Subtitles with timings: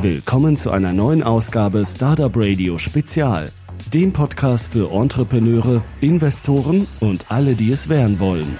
[0.00, 3.50] Willkommen zu einer neuen Ausgabe Startup Radio Spezial,
[3.94, 8.58] dem Podcast für Entrepreneure, Investoren und alle, die es werden wollen.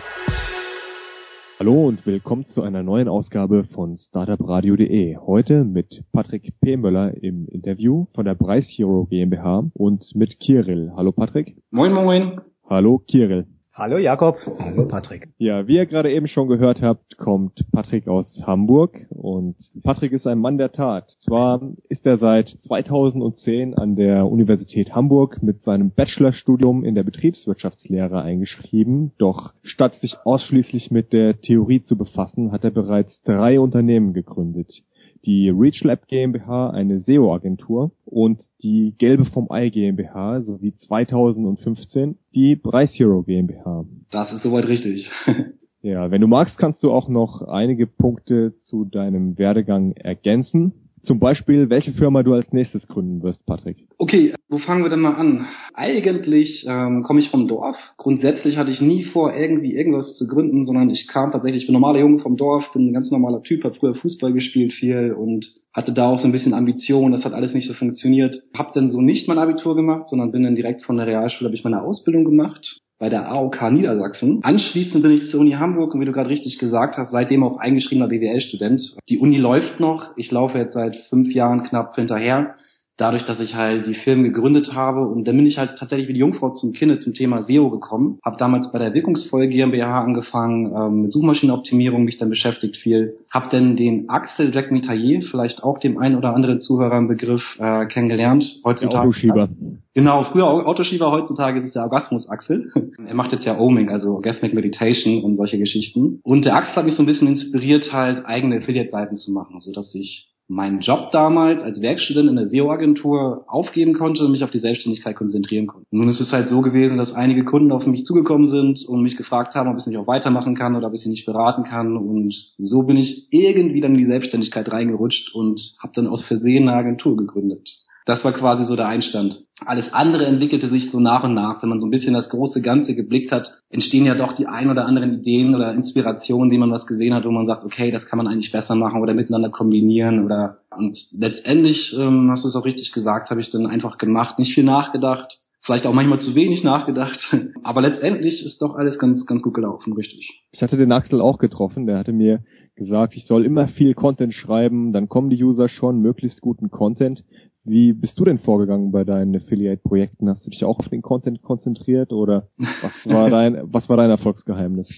[1.58, 5.16] Hallo und willkommen zu einer neuen Ausgabe von startupradio.de.
[5.16, 6.76] Heute mit Patrick P.
[6.76, 10.92] Möller im Interview von der Preis Hero GmbH und mit Kirill.
[10.96, 11.56] Hallo Patrick.
[11.70, 12.40] Moin moin.
[12.68, 13.46] Hallo Kirill.
[13.74, 14.36] Hallo Jakob.
[14.58, 15.30] Hallo Patrick.
[15.38, 20.26] Ja, wie ihr gerade eben schon gehört habt, kommt Patrick aus Hamburg und Patrick ist
[20.26, 21.08] ein Mann der Tat.
[21.20, 28.20] Zwar ist er seit 2010 an der Universität Hamburg mit seinem Bachelorstudium in der Betriebswirtschaftslehre
[28.20, 34.12] eingeschrieben, doch statt sich ausschließlich mit der Theorie zu befassen, hat er bereits drei Unternehmen
[34.12, 34.82] gegründet
[35.24, 42.56] die Reach Lab GmbH, eine SEO-Agentur und die Gelbe vom Ei GmbH sowie 2015 die
[42.56, 43.84] Preis Hero GmbH.
[44.10, 45.10] Das ist soweit richtig.
[45.82, 50.72] ja, wenn du magst, kannst du auch noch einige Punkte zu deinem Werdegang ergänzen.
[51.02, 53.88] Zum Beispiel, welche Firma du als nächstes gründen wirst, Patrick.
[53.98, 55.46] Okay, wo fangen wir denn mal an?
[55.74, 57.76] Eigentlich ähm, komme ich vom Dorf.
[57.96, 61.74] Grundsätzlich hatte ich nie vor, irgendwie irgendwas zu gründen, sondern ich kam tatsächlich, ich bin
[61.74, 65.46] normaler Junge vom Dorf, bin ein ganz normaler Typ, habe früher Fußball gespielt viel und
[65.72, 67.12] hatte da auch so ein bisschen Ambition.
[67.12, 68.36] Das hat alles nicht so funktioniert.
[68.56, 71.56] Hab dann so nicht mein Abitur gemacht, sondern bin dann direkt von der Realschule, habe
[71.56, 74.40] ich meine Ausbildung gemacht bei der AOK Niedersachsen.
[74.44, 77.58] Anschließend bin ich zur Uni Hamburg und wie du gerade richtig gesagt hast, seitdem auch
[77.58, 78.80] eingeschriebener BWL-Student.
[79.08, 80.16] Die Uni läuft noch.
[80.16, 82.54] Ich laufe jetzt seit fünf Jahren knapp hinterher
[83.02, 86.12] dadurch, dass ich halt die Firmen gegründet habe und dann bin ich halt tatsächlich wie
[86.12, 88.20] die Jungfrau zum Kinde zum Thema SEO gekommen.
[88.24, 93.16] Habe damals bei der Wirkungsvoll GmbH angefangen, ähm, mit Suchmaschinenoptimierung mich dann beschäftigt viel.
[93.30, 97.42] Habe dann den Axel Jack Mitaillier, vielleicht auch dem einen oder anderen Zuhörer im Begriff,
[97.58, 98.44] äh, kennengelernt.
[98.64, 98.92] Heutzutage.
[98.92, 99.48] Der Autoschieber.
[99.94, 102.70] Genau, früher Autoschieber, heutzutage ist es der Orgasmus-Axel.
[103.06, 106.20] er macht jetzt ja Oming, also Orgasmic Meditation und solche Geschichten.
[106.22, 109.72] Und der Axel hat mich so ein bisschen inspiriert, halt eigene Affiliate-Seiten zu machen, so
[109.72, 114.50] dass ich meinen Job damals als Werkstudent in der SEO-Agentur aufgeben konnte und mich auf
[114.50, 115.86] die Selbstständigkeit konzentrieren konnte.
[115.90, 119.16] Nun ist es halt so gewesen, dass einige Kunden auf mich zugekommen sind und mich
[119.16, 121.64] gefragt haben, ob ich es nicht auch weitermachen kann oder ob ich sie nicht beraten
[121.64, 121.96] kann.
[121.96, 126.68] Und so bin ich irgendwie dann in die Selbstständigkeit reingerutscht und habe dann aus Versehen
[126.68, 127.68] eine Agentur gegründet.
[128.04, 129.44] Das war quasi so der Einstand.
[129.64, 131.62] Alles andere entwickelte sich so nach und nach.
[131.62, 134.70] Wenn man so ein bisschen das große Ganze geblickt hat, entstehen ja doch die ein
[134.70, 138.06] oder anderen Ideen oder Inspirationen, die man was gesehen hat, wo man sagt, okay, das
[138.06, 142.56] kann man eigentlich besser machen oder miteinander kombinieren oder und letztendlich, ähm, hast du es
[142.56, 146.34] auch richtig gesagt, habe ich dann einfach gemacht, nicht viel nachgedacht, vielleicht auch manchmal zu
[146.34, 147.20] wenig nachgedacht.
[147.62, 150.42] Aber letztendlich ist doch alles ganz, ganz gut gelaufen, richtig.
[150.52, 152.40] Ich hatte den Axel auch getroffen, der hatte mir
[152.74, 157.22] gesagt, ich soll immer viel Content schreiben, dann kommen die User schon, möglichst guten Content.
[157.64, 160.28] Wie bist du denn vorgegangen bei deinen Affiliate-Projekten?
[160.28, 164.10] Hast du dich auch auf den Content konzentriert oder was war dein, was war dein
[164.10, 164.88] Erfolgsgeheimnis?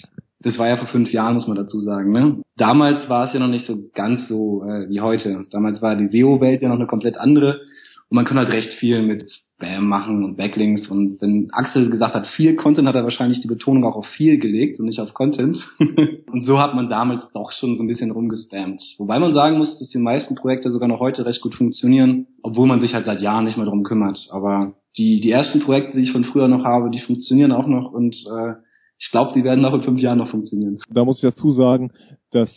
[0.40, 2.12] Das war ja vor fünf Jahren, muss man dazu sagen.
[2.12, 2.42] Ne?
[2.56, 5.42] Damals war es ja noch nicht so ganz so äh, wie heute.
[5.50, 7.60] Damals war die SEO-Welt ja noch eine komplett andere
[8.08, 9.24] und man kann halt recht viel mit
[9.56, 10.88] Spam machen und Backlinks.
[10.88, 14.38] Und wenn Axel gesagt hat, viel Content, hat er wahrscheinlich die Betonung auch auf viel
[14.38, 15.64] gelegt und nicht auf Content.
[15.78, 18.80] und so hat man damals doch schon so ein bisschen rumgespammt.
[18.98, 22.66] Wobei man sagen muss, dass die meisten Projekte sogar noch heute recht gut funktionieren, obwohl
[22.66, 24.28] man sich halt seit Jahren nicht mehr drum kümmert.
[24.30, 27.92] Aber die, die ersten Projekte, die ich von früher noch habe, die funktionieren auch noch
[27.92, 28.54] und äh,
[28.98, 30.78] ich glaube, die werden auch in fünf Jahren noch funktionieren.
[30.88, 31.90] Da muss ich dazu sagen,
[32.30, 32.48] dass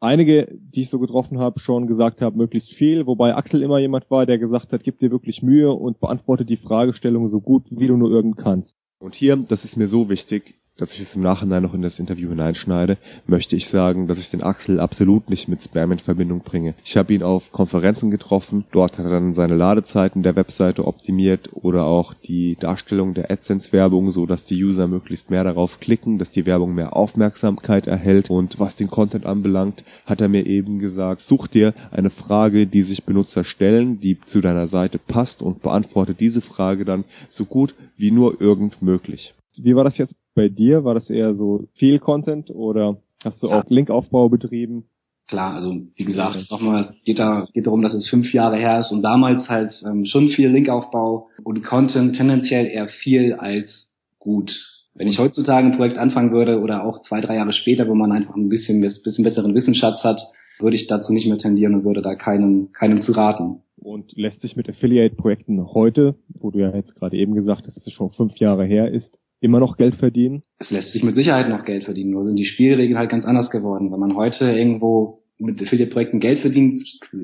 [0.00, 4.10] einige, die ich so getroffen habe, schon gesagt haben, möglichst viel, wobei Axel immer jemand
[4.10, 7.86] war, der gesagt hat, gib dir wirklich Mühe und beantworte die Fragestellung so gut, wie
[7.86, 8.76] du nur irgend kannst.
[8.98, 11.98] Und hier, das ist mir so wichtig, dass ich es im Nachhinein noch in das
[11.98, 16.40] Interview hineinschneide, möchte ich sagen, dass ich den Axel absolut nicht mit Spam in Verbindung
[16.40, 16.74] bringe.
[16.84, 21.50] Ich habe ihn auf Konferenzen getroffen, dort hat er dann seine Ladezeiten der Webseite optimiert
[21.52, 26.30] oder auch die Darstellung der AdSense-Werbung, so dass die User möglichst mehr darauf klicken, dass
[26.30, 31.22] die Werbung mehr Aufmerksamkeit erhält und was den Content anbelangt, hat er mir eben gesagt,
[31.22, 36.14] such dir eine Frage, die sich Benutzer stellen, die zu deiner Seite passt und beantworte
[36.14, 39.34] diese Frage dann so gut wie nur irgend möglich.
[39.56, 40.84] Wie war das jetzt bei dir?
[40.84, 44.84] War das eher so viel Content oder hast du auch Linkaufbau betrieben?
[45.26, 48.78] Klar, also wie gesagt, nochmal, es geht da geht darum, dass es fünf Jahre her
[48.78, 53.88] ist und damals halt ähm, schon viel Linkaufbau und Content tendenziell eher viel als
[54.20, 54.52] gut.
[54.94, 58.12] Wenn ich heutzutage ein Projekt anfangen würde oder auch zwei, drei Jahre später, wo man
[58.12, 60.20] einfach ein bisschen, bisschen besseren Wissensschatz hat,
[60.60, 63.62] würde ich dazu nicht mehr tendieren und würde da keinem, keinem zu raten.
[63.78, 67.86] Und lässt sich mit Affiliate-Projekten heute, wo du ja jetzt gerade eben gesagt hast, dass
[67.86, 70.42] es schon fünf Jahre her ist, immer noch Geld verdienen?
[70.58, 73.50] Es lässt sich mit Sicherheit noch Geld verdienen, nur sind die Spielregeln halt ganz anders
[73.50, 73.92] geworden.
[73.92, 76.80] Wenn man heute irgendwo mit Affiliate-Projekten Geld verdient,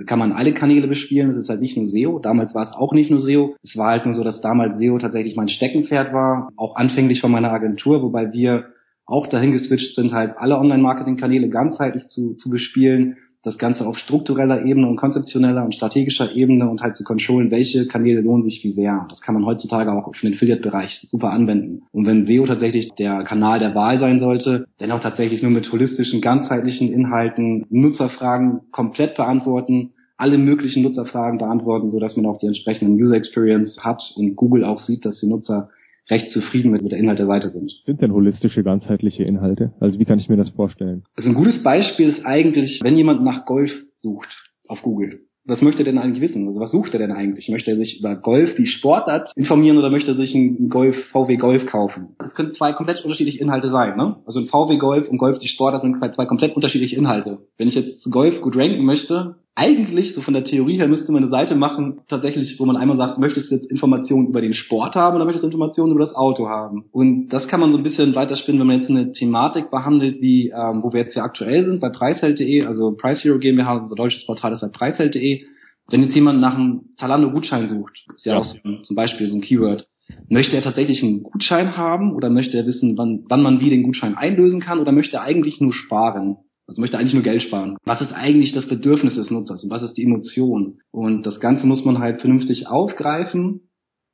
[0.06, 1.28] kann man alle Kanäle bespielen.
[1.28, 2.18] Das ist halt nicht nur SEO.
[2.18, 3.54] Damals war es auch nicht nur SEO.
[3.62, 6.50] Es war halt nur so, dass damals SEO tatsächlich mein Steckenpferd war.
[6.56, 8.66] Auch anfänglich von meiner Agentur, wobei wir
[9.06, 13.16] auch dahin geswitcht sind, halt alle Online-Marketing-Kanäle ganzheitlich zu, zu bespielen.
[13.42, 17.88] Das Ganze auf struktureller Ebene und konzeptioneller und strategischer Ebene und halt zu controllen, welche
[17.88, 19.06] Kanäle lohnen sich wie sehr.
[19.10, 21.82] Das kann man heutzutage auch für den Affiliate-Bereich super anwenden.
[21.92, 25.70] Und wenn SEO tatsächlich der Kanal der Wahl sein sollte, dann auch tatsächlich nur mit
[25.72, 32.94] holistischen, ganzheitlichen Inhalten Nutzerfragen komplett beantworten, alle möglichen Nutzerfragen beantworten, sodass man auch die entsprechenden
[32.94, 35.68] User Experience hat und Google auch sieht, dass die Nutzer
[36.10, 37.70] recht zufrieden mit, mit der Inhalt der Seite sind.
[37.84, 39.72] Sind denn holistische, ganzheitliche Inhalte?
[39.80, 41.04] Also wie kann ich mir das vorstellen?
[41.16, 44.28] Also ein gutes Beispiel ist eigentlich, wenn jemand nach Golf sucht
[44.68, 45.20] auf Google.
[45.44, 46.46] Was möchte er denn eigentlich wissen?
[46.46, 47.48] Also was sucht er denn eigentlich?
[47.48, 51.36] Möchte er sich über Golf, die Sportart, informieren oder möchte er sich einen Golf, VW
[51.36, 52.14] Golf kaufen?
[52.20, 53.96] Das können zwei komplett unterschiedliche Inhalte sein.
[53.96, 54.16] Ne?
[54.24, 57.38] Also ein VW Golf und Golf, die Sportart sind zwei komplett unterschiedliche Inhalte.
[57.58, 61.22] Wenn ich jetzt Golf gut ranken möchte, eigentlich, so von der Theorie her, müsste man
[61.22, 64.94] eine Seite machen, tatsächlich, wo man einmal sagt, möchtest du jetzt Informationen über den Sport
[64.94, 66.84] haben oder möchtest du Informationen über das Auto haben?
[66.90, 70.48] Und das kann man so ein bisschen weiterspinnen, wenn man jetzt eine Thematik behandelt, wie
[70.48, 74.24] ähm, wo wir jetzt hier aktuell sind, bei preisheld.de, also Price Hero GmbH, unser deutsches
[74.26, 75.44] Portal ist bei preisheld.de.
[75.90, 78.38] Wenn jetzt jemand nach einem Zalando-Gutschein sucht, ist ja, ja.
[78.38, 79.86] auch so, zum Beispiel so ein Keyword,
[80.28, 83.82] Möchte er tatsächlich einen Gutschein haben oder möchte er wissen, wann, wann man wie den
[83.82, 86.38] Gutschein einlösen kann oder möchte er eigentlich nur sparen?
[86.66, 87.76] Also möchte eigentlich nur Geld sparen.
[87.84, 90.78] Was ist eigentlich das Bedürfnis des Nutzers und was ist die Emotion?
[90.90, 93.62] Und das Ganze muss man halt vernünftig aufgreifen,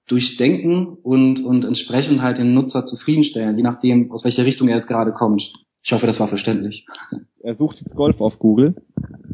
[0.08, 4.88] durchdenken und, und entsprechend halt den Nutzer zufriedenstellen, je nachdem, aus welcher Richtung er jetzt
[4.88, 5.42] gerade kommt.
[5.82, 6.86] Ich hoffe, das war verständlich.
[7.40, 8.74] Er sucht jetzt Golf auf Google.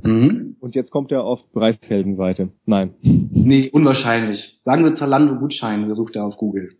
[0.02, 0.56] Mhm.
[0.60, 2.50] Und jetzt kommt er auf Breitfelden-Seite.
[2.66, 2.94] Nein.
[3.00, 4.60] Nee, unwahrscheinlich.
[4.62, 6.72] Sagen wir Zalando-Gutschein, sucht er auf Google.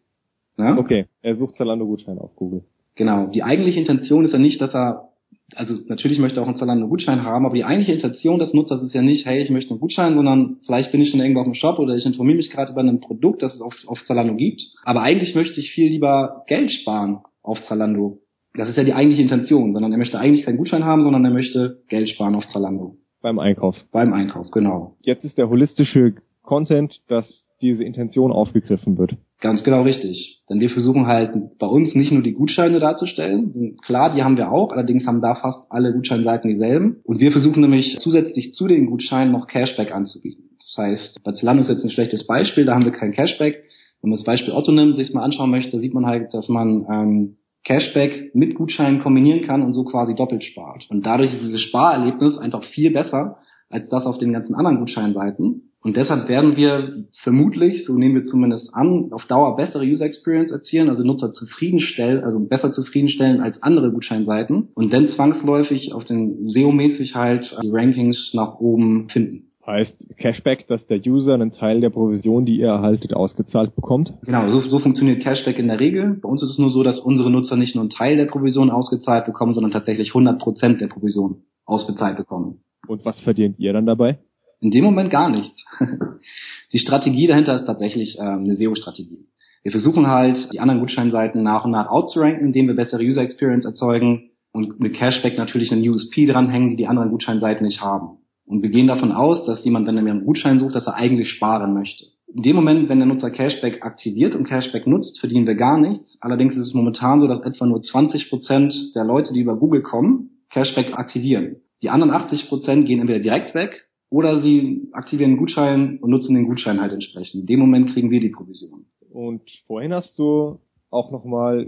[0.59, 0.77] Ja?
[0.77, 2.65] Okay, er sucht Zalando-Gutschein auf Google.
[2.95, 3.29] Genau.
[3.29, 5.09] Die eigentliche Intention ist ja nicht, dass er
[5.55, 8.95] also natürlich möchte auch ein Zalando Gutschein haben, aber die eigentliche Intention des Nutzers ist
[8.95, 11.55] ja nicht, hey, ich möchte einen Gutschein, sondern vielleicht bin ich schon irgendwo auf dem
[11.55, 14.63] Shop oder ich informiere mich gerade über ein Produkt, das es auf, auf Zalando gibt.
[14.85, 18.19] Aber eigentlich möchte ich viel lieber Geld sparen auf Zalando.
[18.55, 21.33] Das ist ja die eigentliche Intention, sondern er möchte eigentlich keinen Gutschein haben, sondern er
[21.33, 22.97] möchte Geld sparen auf Zalando.
[23.21, 23.77] Beim Einkauf.
[23.91, 24.97] Beim Einkauf, genau.
[25.01, 27.27] Jetzt ist der holistische Content, dass
[27.63, 29.17] diese Intention aufgegriffen wird.
[29.45, 30.43] Ganz genau richtig.
[30.49, 33.77] Denn wir versuchen halt bei uns nicht nur die Gutscheine darzustellen.
[33.85, 37.03] Klar, die haben wir auch, allerdings haben da fast alle Gutscheinseiten dieselben.
[37.05, 40.57] Und wir versuchen nämlich zusätzlich zu den Gutscheinen noch Cashback anzubieten.
[40.59, 43.63] Das heißt, bei ist jetzt ein schlechtes Beispiel, da haben wir kein Cashback.
[44.01, 46.87] Wenn man das Beispiel Otto nimmt, sich mal anschauen möchte, sieht man halt, dass man
[46.91, 50.87] ähm, Cashback mit Gutscheinen kombinieren kann und so quasi doppelt spart.
[50.89, 53.37] Und dadurch ist dieses Sparerlebnis einfach viel besser
[53.69, 55.74] als das auf den ganzen anderen Gutscheinseiten.
[55.85, 60.51] Und deshalb werden wir vermutlich, so nehmen wir zumindest an, auf Dauer bessere User Experience
[60.51, 66.49] erzielen, also Nutzer zufriedenstellen, also besser zufriedenstellen als andere Gutscheinseiten und dann zwangsläufig auf den
[66.49, 69.51] SEO-mäßig halt die Rankings nach oben finden.
[69.67, 74.13] Heißt Cashback, dass der User einen Teil der Provision, die ihr erhaltet, ausgezahlt bekommt?
[74.25, 76.19] Genau, so, so funktioniert Cashback in der Regel.
[76.23, 78.71] Bei uns ist es nur so, dass unsere Nutzer nicht nur einen Teil der Provision
[78.71, 82.63] ausgezahlt bekommen, sondern tatsächlich 100 Prozent der Provision ausbezahlt bekommen.
[82.87, 84.19] Und was verdient ihr dann dabei?
[84.65, 85.63] In dem Moment gar nichts.
[86.73, 89.27] Die Strategie dahinter ist tatsächlich ähm, eine SEO-Strategie.
[89.63, 93.67] Wir versuchen halt, die anderen Gutscheinseiten nach und nach outzuranken, indem wir bessere User Experience
[93.67, 98.21] erzeugen und mit Cashback natürlich einen USP dranhängen, die die anderen Gutscheinseiten nicht haben.
[98.47, 100.95] Und wir gehen davon aus, dass jemand, wenn er mir einen Gutschein sucht, dass er
[100.95, 102.07] eigentlich sparen möchte.
[102.35, 106.17] In dem Moment, wenn der Nutzer Cashback aktiviert und Cashback nutzt, verdienen wir gar nichts.
[106.23, 109.83] Allerdings ist es momentan so, dass etwa nur 20 Prozent der Leute, die über Google
[109.83, 111.57] kommen, Cashback aktivieren.
[111.83, 113.85] Die anderen 80 Prozent gehen entweder direkt weg
[114.15, 117.41] oder sie aktivieren den Gutschein und nutzen den Gutschein halt entsprechend.
[117.41, 118.85] In dem Moment kriegen wir die Provision.
[119.11, 121.67] Und vorhin hast du auch nochmal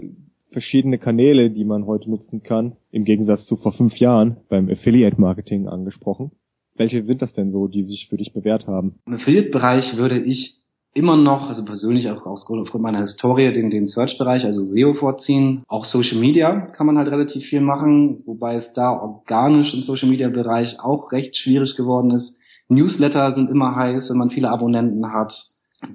[0.51, 5.19] verschiedene Kanäle, die man heute nutzen kann, im Gegensatz zu vor fünf Jahren beim Affiliate
[5.19, 6.31] Marketing angesprochen.
[6.75, 8.95] Welche sind das denn so, die sich für dich bewährt haben?
[9.07, 10.57] Im Affiliate-Bereich würde ich
[10.97, 15.63] immer noch, also persönlich auch aufgrund meiner Historie, den, den Search-Bereich, also SEO vorziehen.
[15.67, 20.09] Auch Social Media kann man halt relativ viel machen, wobei es da organisch im Social
[20.09, 22.36] Media-Bereich auch recht schwierig geworden ist.
[22.69, 25.33] Newsletter sind immer heiß, wenn man viele Abonnenten hat.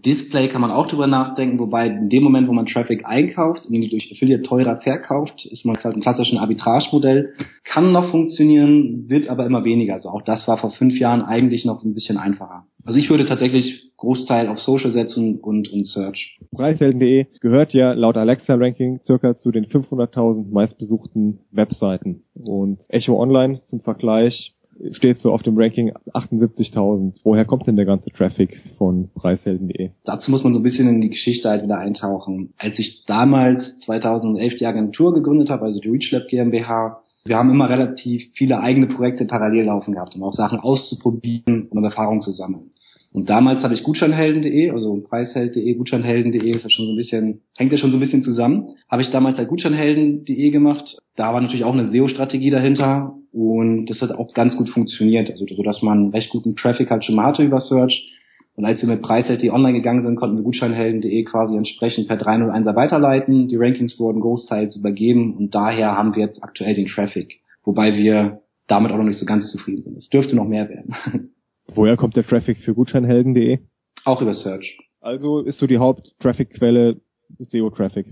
[0.04, 3.90] Display kann man auch drüber nachdenken, wobei in dem Moment, wo man Traffic einkauft ihn
[3.90, 7.32] durch Affiliate teurer verkauft, ist man ein klassisches Arbitrage-Modell.
[7.64, 9.94] Kann noch funktionieren, wird aber immer weniger.
[9.94, 12.64] Also auch das war vor fünf Jahren eigentlich noch ein bisschen einfacher.
[12.84, 16.38] Also ich würde tatsächlich Großteil auf Social setzen und, und Search.
[16.52, 22.22] Preishelden.de gehört ja laut Alexa Ranking circa zu den 500.000 meistbesuchten Webseiten.
[22.34, 24.54] Und Echo Online zum Vergleich
[24.92, 27.20] steht so auf dem Ranking 78.000.
[27.24, 29.90] Woher kommt denn der ganze Traffic von preishelden.de?
[30.04, 32.52] Dazu muss man so ein bisschen in die Geschichte halt wieder eintauchen.
[32.58, 37.70] Als ich damals 2011 die Agentur gegründet habe, also die ReachLab GmbH, wir haben immer
[37.70, 42.70] relativ viele eigene Projekte parallel laufen gehabt, um auch Sachen auszuprobieren und Erfahrungen zu sammeln.
[43.12, 47.70] Und damals habe ich Gutscheinhelden.de, also Preisheld.de, Gutscheinhelden.de, ist ja schon so ein bisschen, hängt
[47.70, 48.70] ja schon so ein bisschen zusammen.
[48.90, 50.98] Habe ich damals halt Gutscheinhelden.de gemacht.
[51.14, 55.46] Da war natürlich auch eine SEO-Strategie dahinter und das hat auch ganz gut funktioniert, also
[55.46, 58.10] so dass man recht guten Traffic halt schon mal hatte über Search.
[58.54, 62.76] Und als wir mit Preisheit online gegangen sind, konnten wir Gutscheinhelden.de quasi entsprechend per 301er
[62.76, 63.48] weiterleiten.
[63.48, 67.40] Die Rankings wurden großteils übergeben und daher haben wir jetzt aktuell den Traffic.
[67.64, 69.96] Wobei wir damit auch noch nicht so ganz zufrieden sind.
[69.96, 70.94] Es dürfte noch mehr werden.
[71.74, 73.60] Woher kommt der Traffic für Gutscheinhelden.de?
[74.04, 74.78] Auch über Search.
[75.00, 77.00] Also ist so die Haupt-Traffic-Quelle
[77.38, 78.06] SEO-Traffic.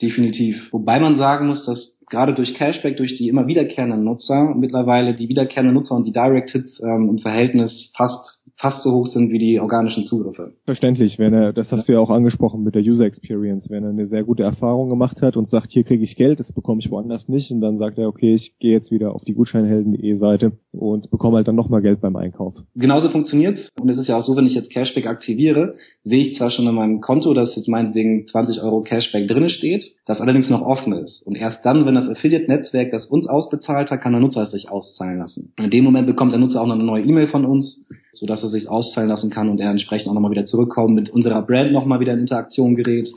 [0.00, 0.72] Definitiv.
[0.72, 5.28] Wobei man sagen muss, dass gerade durch Cashback, durch die immer wiederkehrenden Nutzer, mittlerweile die
[5.28, 9.38] wiederkehrenden Nutzer und die Direct Hits ähm, im Verhältnis fast fast so hoch sind wie
[9.38, 10.52] die organischen Zugriffe.
[10.64, 13.90] Verständlich, wenn er, das hast du ja auch angesprochen mit der User Experience, wenn er
[13.90, 16.90] eine sehr gute Erfahrung gemacht hat und sagt, hier kriege ich Geld, das bekomme ich
[16.90, 20.52] woanders nicht und dann sagt er, okay, ich gehe jetzt wieder auf die Gutscheinhelden.de Seite
[20.72, 22.54] und bekomme halt dann nochmal Geld beim Einkauf.
[22.76, 26.36] Genauso funktioniert's und es ist ja auch so, wenn ich jetzt Cashback aktiviere, sehe ich
[26.36, 30.50] zwar schon in meinem Konto, dass jetzt meinetwegen 20 Euro Cashback drinne steht, das allerdings
[30.50, 34.20] noch offen ist und erst dann, wenn das Affiliate-Netzwerk das uns ausbezahlt hat, kann der
[34.20, 35.52] Nutzer es sich auszahlen lassen.
[35.58, 38.42] Und in dem Moment bekommt der Nutzer auch noch eine neue E-Mail von uns, sodass
[38.42, 41.72] er sich auszahlen lassen kann und er entsprechend auch nochmal wieder zurückkommt, mit unserer Brand
[41.72, 43.08] nochmal wieder in Interaktion gerät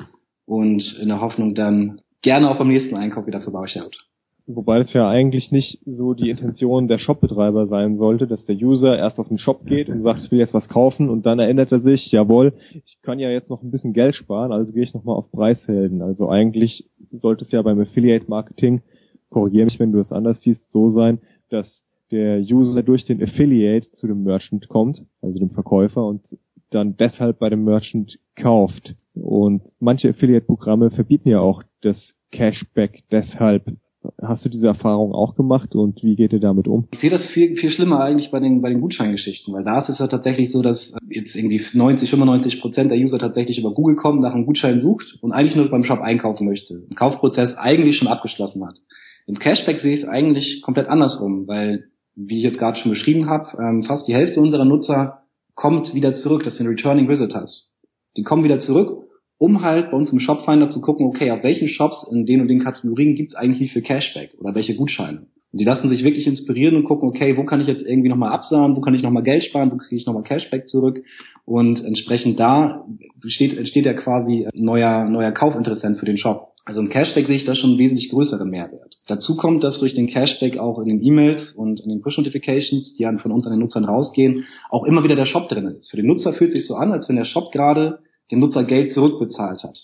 [0.46, 3.96] und in der Hoffnung dann gerne auch beim nächsten Einkauf wieder vorbeischaut.
[4.48, 8.96] Wobei es ja eigentlich nicht so die Intention der Shopbetreiber sein sollte, dass der User
[8.96, 11.72] erst auf den Shop geht und sagt, ich will jetzt was kaufen und dann erinnert
[11.72, 14.94] er sich, jawohl, ich kann ja jetzt noch ein bisschen Geld sparen, also gehe ich
[14.94, 16.04] nochmal auf Preishelden.
[16.04, 18.84] Also eigentlich sollte es ja beim Affiliate Marketing,
[19.30, 23.90] korrigiere mich, wenn du es anders siehst, so sein, dass der User durch den Affiliate
[23.94, 26.22] zu dem Merchant kommt, also dem Verkäufer und
[26.70, 28.96] dann deshalb bei dem Merchant kauft.
[29.14, 33.66] Und manche Affiliate-Programme verbieten ja auch das Cashback deshalb.
[34.22, 36.88] Hast du diese Erfahrung auch gemacht und wie geht ihr damit um?
[36.94, 39.90] Ich sehe das viel, viel schlimmer eigentlich bei den, bei den Gutscheingeschichten, weil da ist
[39.90, 43.96] es ja tatsächlich so, dass jetzt irgendwie 90, 95 Prozent der User tatsächlich über Google
[43.96, 46.82] kommen, nach einem Gutschein sucht und eigentlich nur beim Shop einkaufen möchte.
[46.82, 48.78] Den Kaufprozess eigentlich schon abgeschlossen hat.
[49.26, 51.86] Im Cashback sehe ich es eigentlich komplett andersrum, weil
[52.16, 55.20] wie ich jetzt gerade schon beschrieben habe, ähm, fast die Hälfte unserer Nutzer
[55.54, 56.44] kommt wieder zurück.
[56.44, 57.76] Das sind Returning Visitors.
[58.18, 59.08] Die kommen wieder zurück,
[59.38, 62.48] um halt bei uns im Shopfinder zu gucken, okay, auf welchen Shops in den und
[62.48, 65.28] den Kategorien gibt's eigentlich viel Cashback oder welche Gutscheine.
[65.52, 68.34] Und die lassen sich wirklich inspirieren und gucken, okay, wo kann ich jetzt irgendwie nochmal
[68.34, 71.02] absahen, wo kann ich nochmal Geld sparen, wo kriege ich nochmal Cashback zurück.
[71.46, 72.86] Und entsprechend da
[73.24, 76.55] entsteht, entsteht ja quasi neuer, neuer Kaufinteressent für den Shop.
[76.68, 78.96] Also im Cashback sehe ich da schon einen wesentlich größeren Mehrwert.
[79.08, 83.04] Dazu kommt, dass durch den Cashback auch in den E-Mails und in den Push-Notifications, die
[83.04, 85.92] dann von uns an den Nutzern rausgehen, auch immer wieder der Shop drin ist.
[85.92, 88.00] Für den Nutzer fühlt sich so an, als wenn der Shop gerade
[88.32, 89.78] dem Nutzer Geld zurückbezahlt hat.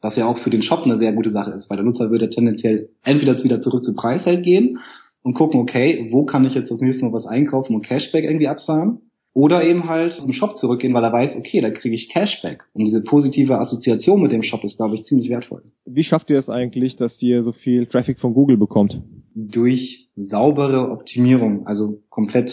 [0.00, 2.30] Was ja auch für den Shop eine sehr gute Sache ist, weil der Nutzer würde
[2.30, 4.78] tendenziell entweder wieder zurück zu Preisheld gehen
[5.22, 8.46] und gucken, okay, wo kann ich jetzt das nächste Mal was einkaufen und Cashback irgendwie
[8.46, 9.07] abzahlen?
[9.34, 12.64] Oder eben halt zum Shop zurückgehen, weil er weiß, okay, da kriege ich Cashback.
[12.72, 15.62] Und diese positive Assoziation mit dem Shop ist, glaube ich, ziemlich wertvoll.
[15.84, 19.00] Wie schafft ihr es eigentlich, dass ihr so viel Traffic von Google bekommt?
[19.34, 22.50] Durch saubere Optimierung, also komplett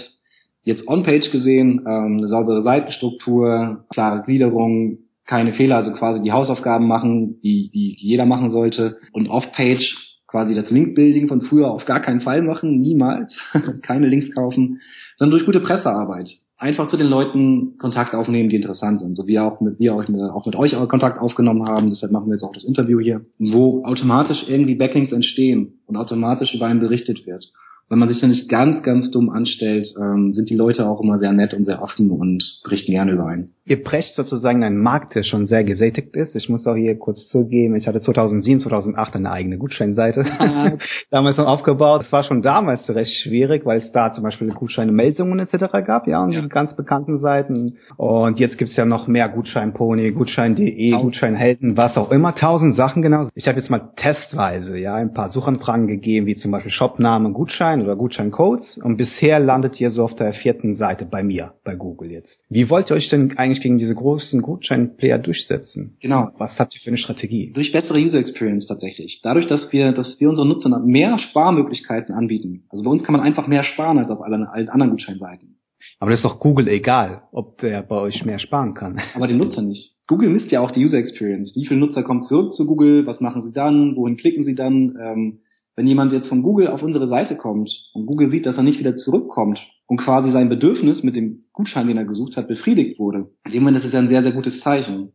[0.63, 6.87] jetzt on-page gesehen, ähm, eine saubere Seitenstruktur, klare Gliederung, keine Fehler, also quasi die Hausaufgaben
[6.87, 8.97] machen, die, die, die jeder machen sollte.
[9.11, 9.95] Und off-page
[10.27, 13.33] quasi das Link-Building von früher auf gar keinen Fall machen, niemals,
[13.81, 14.81] keine Links kaufen,
[15.17, 19.15] sondern durch gute Pressearbeit einfach zu den Leuten Kontakt aufnehmen, die interessant sind.
[19.15, 21.89] So wie auch mit, wir auch mit, auch mit euch Kontakt aufgenommen haben.
[21.89, 26.53] Deshalb machen wir jetzt auch das Interview hier, wo automatisch irgendwie Backlinks entstehen und automatisch
[26.53, 27.51] über einen berichtet wird
[27.89, 31.19] wenn man sich da nicht ganz, ganz dumm anstellt, ähm, sind die Leute auch immer
[31.19, 33.51] sehr nett und sehr offen und berichten gerne über einen.
[33.67, 36.35] Ihr brecht sozusagen einen Markt, der schon sehr gesättigt ist.
[36.35, 40.23] Ich muss auch hier kurz zugeben, ich hatte 2007, 2008 eine eigene Gutscheinseite
[41.09, 42.03] damals noch aufgebaut.
[42.05, 45.65] Es war schon damals recht schwierig, weil es da zum Beispiel Gutscheine, Meldungen etc.
[45.83, 46.41] gab, ja, und ja.
[46.41, 47.77] die ganz bekannten Seiten.
[47.97, 53.29] Und jetzt gibt's ja noch mehr Gutscheinpony, Gutschein.de, Gutscheinhelden, was auch immer, tausend Sachen genau.
[53.33, 57.74] Ich habe jetzt mal testweise ja ein paar Suchanfragen gegeben, wie zum Beispiel Shopname, Gutschein
[57.81, 58.79] oder Gutscheincodes.
[58.83, 62.39] Und bisher landet ihr so auf der vierten Seite bei mir, bei Google jetzt.
[62.49, 65.97] Wie wollt ihr euch denn eigentlich eigentlich gegen diese großen Gutscheinplayer durchsetzen?
[66.01, 66.29] Genau.
[66.37, 67.51] Was habt ihr für eine Strategie?
[67.53, 69.21] Durch bessere User Experience tatsächlich.
[69.23, 72.65] Dadurch, dass wir, dass wir unseren Nutzern mehr Sparmöglichkeiten anbieten.
[72.69, 75.57] Also bei uns kann man einfach mehr sparen als auf allen, allen anderen Gutscheinseiten.
[75.99, 78.99] Aber das ist doch Google egal, ob der bei euch mehr sparen kann.
[79.13, 79.93] Aber den Nutzer nicht.
[80.07, 81.55] Google misst ja auch die User Experience.
[81.55, 83.05] Wie viele Nutzer kommen zurück zu Google?
[83.07, 83.95] Was machen sie dann?
[83.95, 84.97] Wohin klicken sie dann?
[85.01, 85.39] Ähm,
[85.75, 88.79] wenn jemand jetzt von Google auf unsere Seite kommt und Google sieht, dass er nicht
[88.79, 93.27] wieder zurückkommt und quasi sein Bedürfnis mit dem Gutschein, den er gesucht hat, befriedigt wurde,
[93.45, 95.11] in dem Moment ist es ja ein sehr, sehr gutes Zeichen.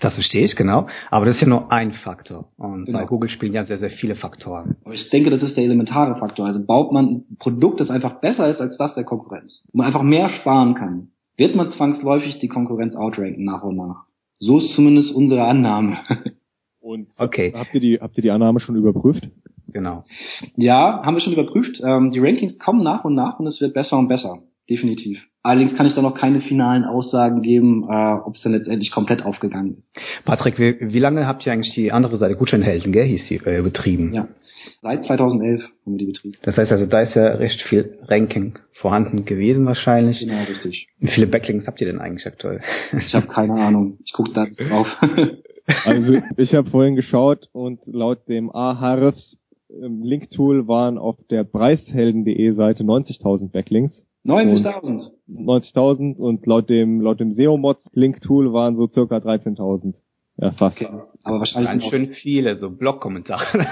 [0.00, 0.86] Das verstehe ich, genau.
[1.10, 2.50] Aber das ist ja nur ein Faktor.
[2.58, 2.98] Und genau.
[2.98, 4.76] bei Google spielen ja sehr, sehr viele Faktoren.
[4.84, 6.46] Aber ich denke, das ist der elementare Faktor.
[6.46, 9.86] Also baut man ein Produkt, das einfach besser ist als das der Konkurrenz, wo man
[9.86, 14.04] einfach mehr sparen kann, wird man zwangsläufig die Konkurrenz outranken nach und nach.
[14.38, 15.98] So ist zumindest unsere Annahme.
[16.80, 17.52] Und okay.
[17.52, 19.28] habt ihr die, habt ihr die Annahme schon überprüft?
[19.68, 20.04] Genau.
[20.56, 21.80] Ja, haben wir schon überprüft.
[21.84, 24.38] Ähm, die Rankings kommen nach und nach und es wird besser und besser.
[24.68, 25.24] Definitiv.
[25.44, 29.24] Allerdings kann ich da noch keine finalen Aussagen geben, äh, ob es dann letztendlich komplett
[29.24, 30.24] aufgegangen ist.
[30.24, 33.62] Patrick, wie, wie lange habt ihr eigentlich die andere Seite, Gutscheinhelden, gell, hieß die, äh,
[33.62, 34.12] betrieben?
[34.12, 34.26] Ja,
[34.82, 36.36] seit 2011 haben wir die betrieben.
[36.42, 40.18] Das heißt also, da ist ja recht viel Ranking vorhanden gewesen wahrscheinlich.
[40.18, 40.88] Genau, richtig.
[40.98, 42.60] Wie viele Backlinks habt ihr denn eigentlich aktuell?
[43.04, 43.98] Ich habe keine Ahnung.
[44.04, 44.88] Ich gucke da drauf.
[45.84, 49.36] Also ich habe vorhin geschaut und laut dem Ahrefs
[49.68, 54.06] Link-Tool waren auf der preishelden.de Seite 90.000 Backlinks.
[54.24, 55.12] 90.000.
[55.28, 59.94] 90.000 und laut dem laut dem SEO-Mods Link-Tool waren so circa 13.000.
[60.38, 60.76] Ja, fast.
[60.76, 60.88] Okay.
[61.22, 63.66] Aber wahrscheinlich sind schön viele, so Blog-Kommentare.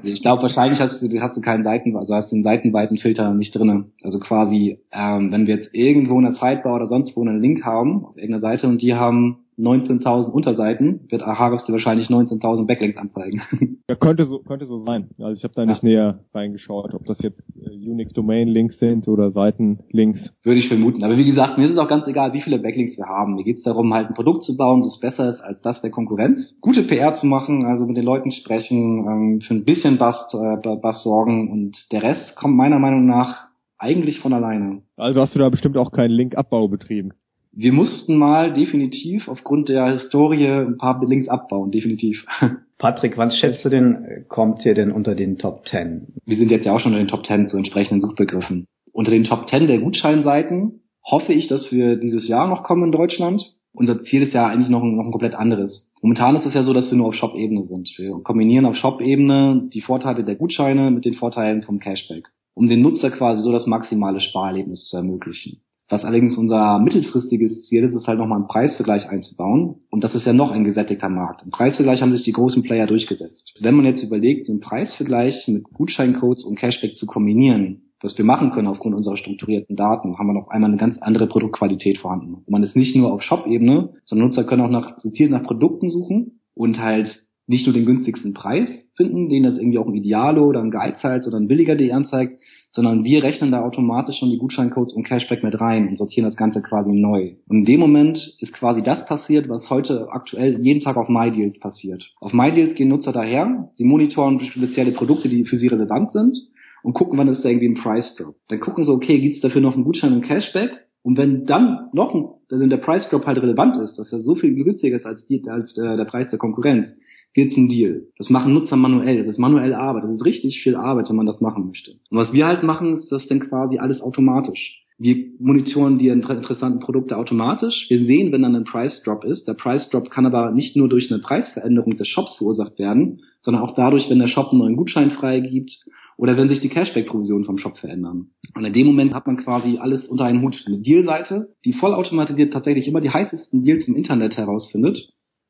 [0.02, 3.32] ich glaube wahrscheinlich hast du hast du keinen Seiten, also hast du den seitenweiten Filter
[3.32, 3.86] nicht drinne.
[4.02, 7.64] Also quasi, ähm, wenn wir jetzt irgendwo in der Sidebar oder sonst wo einen Link
[7.64, 12.96] haben auf irgendeiner Seite und die haben 19.000 Unterseiten, wird Ahrefs dir wahrscheinlich 19.000 Backlinks
[12.96, 13.42] anzeigen.
[13.90, 15.08] Ja, könnte so könnte so sein.
[15.18, 19.08] Also ich habe da nicht näher reingeschaut, ob das jetzt äh, Unix Domain Links sind
[19.08, 20.32] oder Seitenlinks.
[20.44, 21.02] Würde ich vermuten.
[21.02, 23.34] Aber wie gesagt, mir ist es auch ganz egal, wie viele Backlinks wir haben.
[23.34, 25.90] Mir geht es darum, halt ein Produkt zu bauen, das besser ist als das der
[25.90, 26.54] Konkurrenz.
[26.60, 30.76] Gute PR zu machen, also mit den Leuten sprechen, ähm, für ein bisschen Bass, äh,
[30.76, 33.48] Bass sorgen und der Rest kommt meiner Meinung nach
[33.80, 34.82] eigentlich von alleine.
[34.96, 37.12] Also hast du da bestimmt auch keinen Linkabbau betrieben.
[37.52, 42.24] Wir mussten mal definitiv aufgrund der Historie ein paar Links abbauen, definitiv.
[42.78, 46.14] Patrick, wann schätzt du denn, kommt ihr denn unter den Top 10?
[46.24, 48.66] Wir sind jetzt ja auch schon in den Top 10 zu entsprechenden Suchbegriffen.
[48.92, 52.92] Unter den Top 10 der Gutscheinseiten hoffe ich, dass wir dieses Jahr noch kommen in
[52.92, 53.42] Deutschland.
[53.72, 55.92] Unser Ziel ist ja eigentlich noch ein, noch ein komplett anderes.
[56.02, 57.90] Momentan ist es ja so, dass wir nur auf Shop-Ebene sind.
[57.96, 62.80] Wir kombinieren auf Shop-Ebene die Vorteile der Gutscheine mit den Vorteilen vom Cashback, um den
[62.80, 65.60] Nutzer quasi so das maximale Sparerlebnis zu ermöglichen.
[65.90, 69.80] Was allerdings unser mittelfristiges Ziel ist, ist halt nochmal einen Preisvergleich einzubauen.
[69.90, 71.42] Und das ist ja noch ein gesättigter Markt.
[71.42, 73.58] Im Preisvergleich haben sich die großen Player durchgesetzt.
[73.60, 78.52] Wenn man jetzt überlegt, den Preisvergleich mit Gutscheincodes und Cashback zu kombinieren, was wir machen
[78.52, 82.34] können aufgrund unserer strukturierten Daten, haben wir noch einmal eine ganz andere Produktqualität vorhanden.
[82.34, 85.90] Und man ist nicht nur auf Shop-Ebene, sondern Nutzer können auch nach, gezielt nach Produkten
[85.90, 90.46] suchen und halt nicht nur den günstigsten Preis finden, den das irgendwie auch ein Idealo
[90.46, 94.92] oder ein Geizhals oder ein billiger.de anzeigt, sondern wir rechnen da automatisch schon die Gutscheincodes
[94.94, 97.34] und Cashback mit rein und sortieren das Ganze quasi neu.
[97.48, 101.58] Und in dem Moment ist quasi das passiert, was heute aktuell jeden Tag auf MyDeals
[101.58, 102.12] passiert.
[102.20, 106.36] Auf MyDeals gehen Nutzer daher, sie monitoren spezielle Produkte, die für sie relevant sind
[106.82, 108.36] und gucken, wann ist da irgendwie ein Price Drop.
[108.48, 110.86] Dann gucken sie, okay, gibt's dafür noch einen Gutschein und Cashback?
[111.02, 114.34] Und wenn dann noch ein, also der Price Drop halt relevant ist, dass er so
[114.34, 116.86] viel günstiger ist als, die, als der, der Preis der Konkurrenz,
[117.34, 118.08] wird's ein Deal.
[118.18, 119.18] Das machen Nutzer manuell.
[119.18, 120.04] Das ist manuell Arbeit.
[120.04, 121.92] Das ist richtig viel Arbeit, wenn man das machen möchte.
[122.10, 124.84] Und was wir halt machen, ist das dann quasi alles automatisch.
[124.98, 127.86] Wir monitoren die inter interessanten Produkte automatisch.
[127.88, 129.48] Wir sehen, wenn dann ein Price Drop ist.
[129.48, 133.62] Der Price Drop kann aber nicht nur durch eine Preisveränderung des Shops verursacht werden, sondern
[133.62, 135.70] auch dadurch, wenn der Shop einen neuen Gutschein freigibt
[136.18, 138.26] oder wenn sich die Cashback-Provisionen vom Shop verändern.
[138.54, 140.62] Und in dem Moment hat man quasi alles unter einen Hut.
[140.66, 144.98] Eine Deal-Seite, die vollautomatisiert tatsächlich immer die heißesten Deals im Internet herausfindet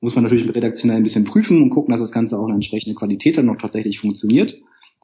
[0.00, 2.94] muss man natürlich redaktionell ein bisschen prüfen und gucken, dass das Ganze auch eine entsprechende
[2.94, 4.54] Qualität dann noch tatsächlich funktioniert.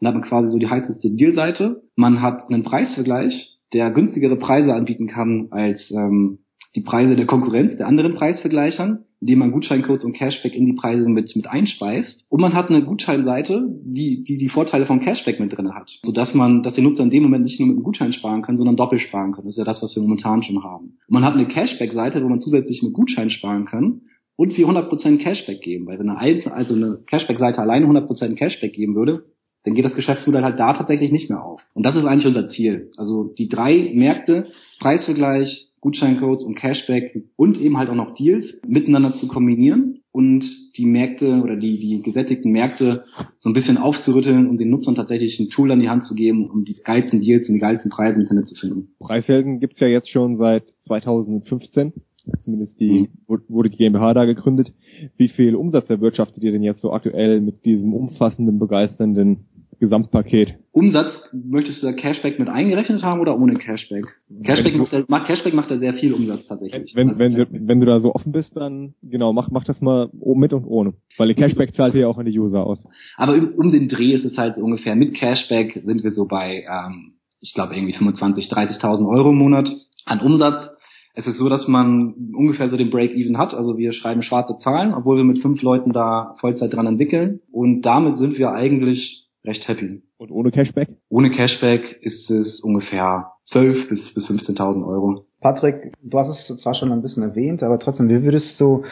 [0.01, 1.83] Dann hat man quasi so die heißeste Deal-Seite.
[1.97, 6.39] Man hat einen Preisvergleich, der günstigere Preise anbieten kann als ähm,
[6.75, 11.09] die Preise der Konkurrenz, der anderen Preisvergleichern, indem man Gutscheincodes und Cashback in die Preise
[11.09, 12.27] mit, mit einspeist.
[12.29, 16.35] Und man hat eine Gutscheinseite, die, die die Vorteile von Cashback mit drin hat, sodass
[16.35, 18.77] man, dass die Nutzer in dem Moment nicht nur mit einem Gutschein sparen können, sondern
[18.77, 19.47] doppelt sparen können.
[19.47, 20.99] Das ist ja das, was wir momentan schon haben.
[21.09, 24.03] Und man hat eine Cashback-Seite, wo man zusätzlich mit Gutschein sparen kann
[24.37, 25.87] und wir 100% Cashback geben.
[25.87, 29.25] Weil wenn eine, Einzel also eine Cashback-Seite alleine 100% Cashback geben würde,
[29.65, 31.61] dann geht das Geschäftsmodell halt da tatsächlich nicht mehr auf.
[31.75, 32.93] Und das ist eigentlich unser Ziel.
[32.97, 34.47] Also die drei Märkte,
[34.79, 40.45] Preisvergleich, Gutscheincodes und Cashback und eben halt auch noch Deals miteinander zu kombinieren und
[40.77, 43.05] die Märkte oder die, die gesättigten Märkte
[43.39, 46.49] so ein bisschen aufzurütteln und den Nutzern tatsächlich ein Tool an die Hand zu geben,
[46.49, 48.95] um die geilsten Deals und die geilsten Preise im Internet zu finden.
[48.99, 51.93] Preishelden gibt's ja jetzt schon seit 2015
[52.41, 53.43] zumindest die, Mhm.
[53.49, 54.73] wurde die GmbH da gegründet.
[55.17, 59.47] Wie viel Umsatz erwirtschaftet ihr denn jetzt so aktuell mit diesem umfassenden, begeisternden
[59.79, 60.55] Gesamtpaket?
[60.73, 64.07] Umsatz, möchtest du da Cashback mit eingerechnet haben oder ohne Cashback?
[64.43, 66.93] Cashback Wenn- macht, macht, Cashback macht er sehr viel Umsatz tatsächlich.
[66.95, 69.81] Wenn, Also wenn, du, wenn du da so offen bist, dann genau, mach, mach das
[69.83, 70.95] mal mit und ohne.
[71.19, 72.85] Weil die Cashback zahlt ihr ja auch an die User aus.
[73.17, 76.27] Aber um, um den Dreh ist es halt so ungefähr mit Cashback sind wir so
[76.27, 77.13] bei, ähm,
[77.43, 79.69] ich glaube irgendwie 25, 30.000 Euro im Monat
[80.07, 80.71] an Umsatz.
[81.19, 83.55] Es ist so, dass man ungefähr so den Break-Even hat.
[83.55, 87.41] Also wir schreiben schwarze Zahlen, obwohl wir mit fünf Leuten da Vollzeit dran entwickeln.
[87.51, 90.03] Und damit sind wir eigentlich recht happy.
[90.19, 90.91] Und ohne Cashback?
[91.09, 95.25] Ohne Cashback ist es ungefähr 12 bis, bis 15.000 Euro.
[95.41, 98.85] Patrick, du hast es zwar schon ein bisschen erwähnt, aber trotzdem, wie würdest du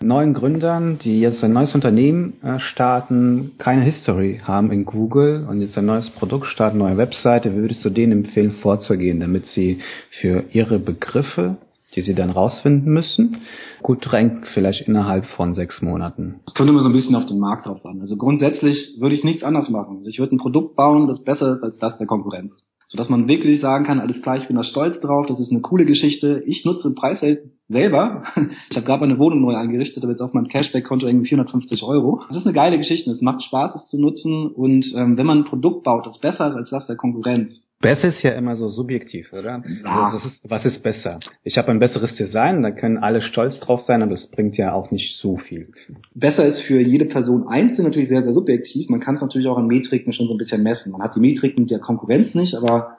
[0.00, 5.60] neuen Gründern, die jetzt ein neues Unternehmen äh, starten, keine History haben in Google und
[5.60, 9.80] jetzt ein neues Produkt starten, neue Webseite, wie würdest du denen empfehlen, vorzugehen, damit sie
[10.20, 11.56] für ihre Begriffe,
[11.94, 13.38] die sie dann rausfinden müssen,
[13.82, 16.40] gut ranken, vielleicht innerhalb von sechs Monaten?
[16.46, 18.00] Es kommt immer so ein bisschen auf den Markt drauf an.
[18.00, 19.96] Also grundsätzlich würde ich nichts anders machen.
[19.96, 23.28] Also ich würde ein Produkt bauen, das besser ist als das der Konkurrenz sodass man
[23.28, 26.42] wirklich sagen kann, alles klar, ich bin da stolz drauf, das ist eine coole Geschichte.
[26.46, 28.24] Ich nutze Preisgeld selber.
[28.70, 32.22] Ich habe gerade meine Wohnung neu eingerichtet, aber jetzt auf meinem Cashback-Konto irgendwie 450 Euro.
[32.28, 35.38] Das ist eine geile Geschichte, es macht Spaß, es zu nutzen und ähm, wenn man
[35.38, 38.68] ein Produkt baut, das besser ist als das der Konkurrenz, Besser ist ja immer so
[38.68, 39.62] subjektiv, oder?
[39.84, 40.04] Ja.
[40.06, 41.20] Also ist, was ist besser?
[41.44, 44.72] Ich habe ein besseres Design, da können alle stolz drauf sein, aber es bringt ja
[44.72, 45.68] auch nicht so viel.
[46.12, 48.88] Besser ist für jede Person einzeln natürlich sehr, sehr subjektiv.
[48.88, 50.90] Man kann es natürlich auch in Metriken schon so ein bisschen messen.
[50.90, 52.96] Man hat die Metriken der Konkurrenz nicht, aber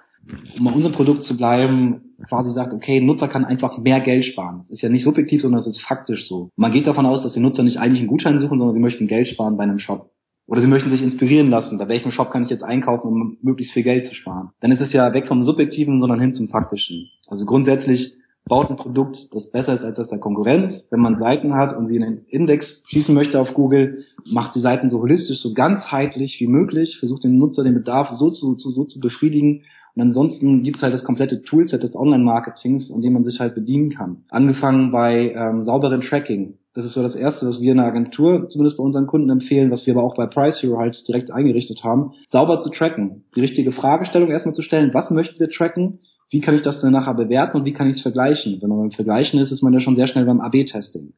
[0.58, 4.60] um bei unserem Produkt zu bleiben, quasi sagt, okay, Nutzer kann einfach mehr Geld sparen.
[4.60, 6.50] Das ist ja nicht subjektiv, sondern das ist faktisch so.
[6.56, 9.08] Man geht davon aus, dass die Nutzer nicht eigentlich einen Gutschein suchen, sondern sie möchten
[9.08, 10.12] Geld sparen bei einem Shop.
[10.50, 11.78] Oder sie möchten sich inspirieren lassen.
[11.78, 14.50] Bei welchem Shop kann ich jetzt einkaufen, um möglichst viel Geld zu sparen?
[14.62, 17.10] Dann ist es ja weg vom Subjektiven, sondern hin zum Faktischen.
[17.28, 18.14] Also grundsätzlich
[18.46, 20.74] baut ein Produkt, das besser ist als das der Konkurrenz.
[20.90, 24.60] Wenn man Seiten hat und sie in den Index schießen möchte auf Google, macht die
[24.60, 28.72] Seiten so holistisch, so ganzheitlich wie möglich, versucht den Nutzer den Bedarf so zu, zu,
[28.72, 29.62] so zu befriedigen.
[29.96, 33.92] Und ansonsten gibt's halt das komplette Toolset des Online-Marketings, an dem man sich halt bedienen
[33.92, 34.24] kann.
[34.30, 36.59] Angefangen bei ähm, sauberen Tracking.
[36.76, 39.72] Das ist so das Erste, was wir in der Agentur zumindest bei unseren Kunden empfehlen,
[39.72, 43.26] was wir aber auch bei Price Hero halt direkt eingerichtet haben, sauber zu tracken.
[43.36, 46.92] Die richtige Fragestellung erstmal zu stellen, was möchten wir tracken, wie kann ich das dann
[46.92, 48.60] nachher bewerten und wie kann ich es vergleichen?
[48.62, 51.14] Wenn man beim Vergleichen ist, ist man ja schon sehr schnell beim AB-Testing.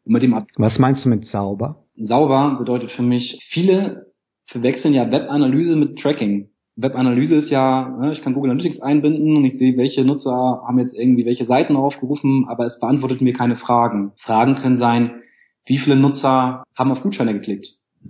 [0.56, 1.84] Was meinst du mit sauber?
[1.98, 4.06] Sauber bedeutet für mich, viele
[4.48, 6.48] verwechseln ja Webanalyse mit Tracking.
[6.78, 10.80] Webanalyse ist ja, ne, ich kann Google Analytics einbinden und ich sehe, welche Nutzer haben
[10.80, 14.14] jetzt irgendwie welche Seiten aufgerufen, aber es beantwortet mir keine Fragen.
[14.24, 15.22] Fragen können sein,
[15.65, 17.67] wie viele Nutzer haben auf Gutscheine geklickt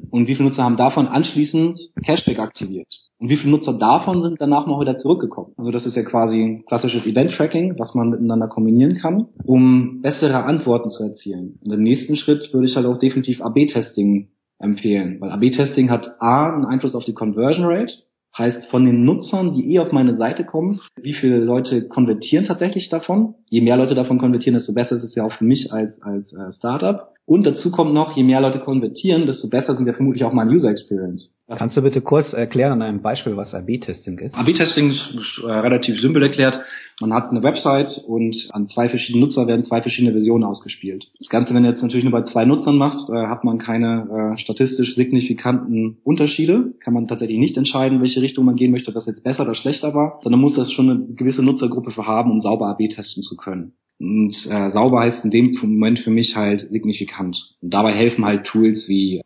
[0.09, 2.87] und wie viele Nutzer haben davon anschließend Cashback aktiviert
[3.19, 5.53] und wie viele Nutzer davon sind danach noch wieder zurückgekommen.
[5.57, 10.43] Also das ist ja quasi ein klassisches Event-Tracking, was man miteinander kombinieren kann, um bessere
[10.43, 11.59] Antworten zu erzielen.
[11.63, 16.53] Und im nächsten Schritt würde ich halt auch definitiv AB-Testing empfehlen, weil AB-Testing hat A
[16.53, 17.93] einen Einfluss auf die Conversion Rate,
[18.37, 22.87] Heißt, von den Nutzern, die eh auf meine Seite kommen, wie viele Leute konvertieren tatsächlich
[22.89, 23.35] davon?
[23.49, 26.31] Je mehr Leute davon konvertieren, desto besser ist es ja auch für mich als, als
[26.31, 27.09] äh, Startup.
[27.25, 30.51] Und dazu kommt noch, je mehr Leute konvertieren, desto besser sind ja vermutlich auch meine
[30.51, 31.41] User Experience.
[31.47, 34.33] Kannst du bitte kurz erklären an einem Beispiel, was AB-Testing ist?
[34.33, 36.59] AB-Testing ist äh, relativ simpel erklärt.
[37.01, 41.11] Man hat eine Website und an zwei verschiedene Nutzer werden zwei verschiedene Versionen ausgespielt.
[41.19, 44.35] Das Ganze, wenn du jetzt natürlich nur bei zwei Nutzern machst, äh, hat man keine
[44.35, 46.73] äh, statistisch signifikanten Unterschiede.
[46.79, 49.93] Kann man tatsächlich nicht entscheiden, welche Richtung man gehen möchte, was jetzt besser oder schlechter
[49.93, 53.35] war, sondern muss das schon eine gewisse Nutzergruppe für haben, um sauber AB testen zu
[53.35, 53.73] können.
[54.01, 57.37] Und äh, sauber heißt in dem Moment für mich halt signifikant.
[57.61, 59.21] Und dabei helfen halt Tools wie.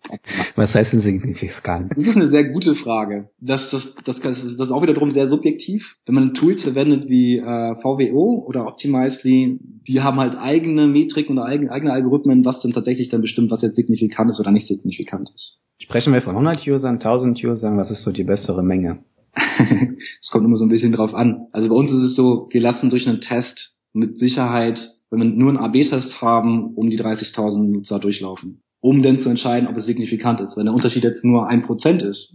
[0.58, 1.94] Was heißt denn signifikant?
[1.96, 3.30] Das ist eine sehr gute Frage.
[3.40, 5.96] Das, das, das, das, ist, das ist auch wiederum sehr subjektiv.
[6.06, 11.48] Wenn man Tools verwendet wie äh, VWO oder Optimizely, die haben halt eigene Metriken oder
[11.48, 15.30] eigene, eigene Algorithmen, was dann tatsächlich dann bestimmt, was jetzt signifikant ist oder nicht signifikant
[15.34, 15.58] ist.
[15.80, 19.00] Sprechen wir von 100 Usern, 1000 Usern, was ist so die bessere Menge?
[20.22, 21.48] Es kommt immer so ein bisschen drauf an.
[21.52, 24.80] Also bei uns ist es so, wir lassen durch einen Test mit Sicherheit,
[25.10, 28.62] wenn wir nur einen AB-Test haben, um die 30.000 Nutzer durchlaufen.
[28.82, 30.56] Um dann zu entscheiden, ob es signifikant ist.
[30.58, 32.34] Wenn der Unterschied jetzt nur ein Prozent ist,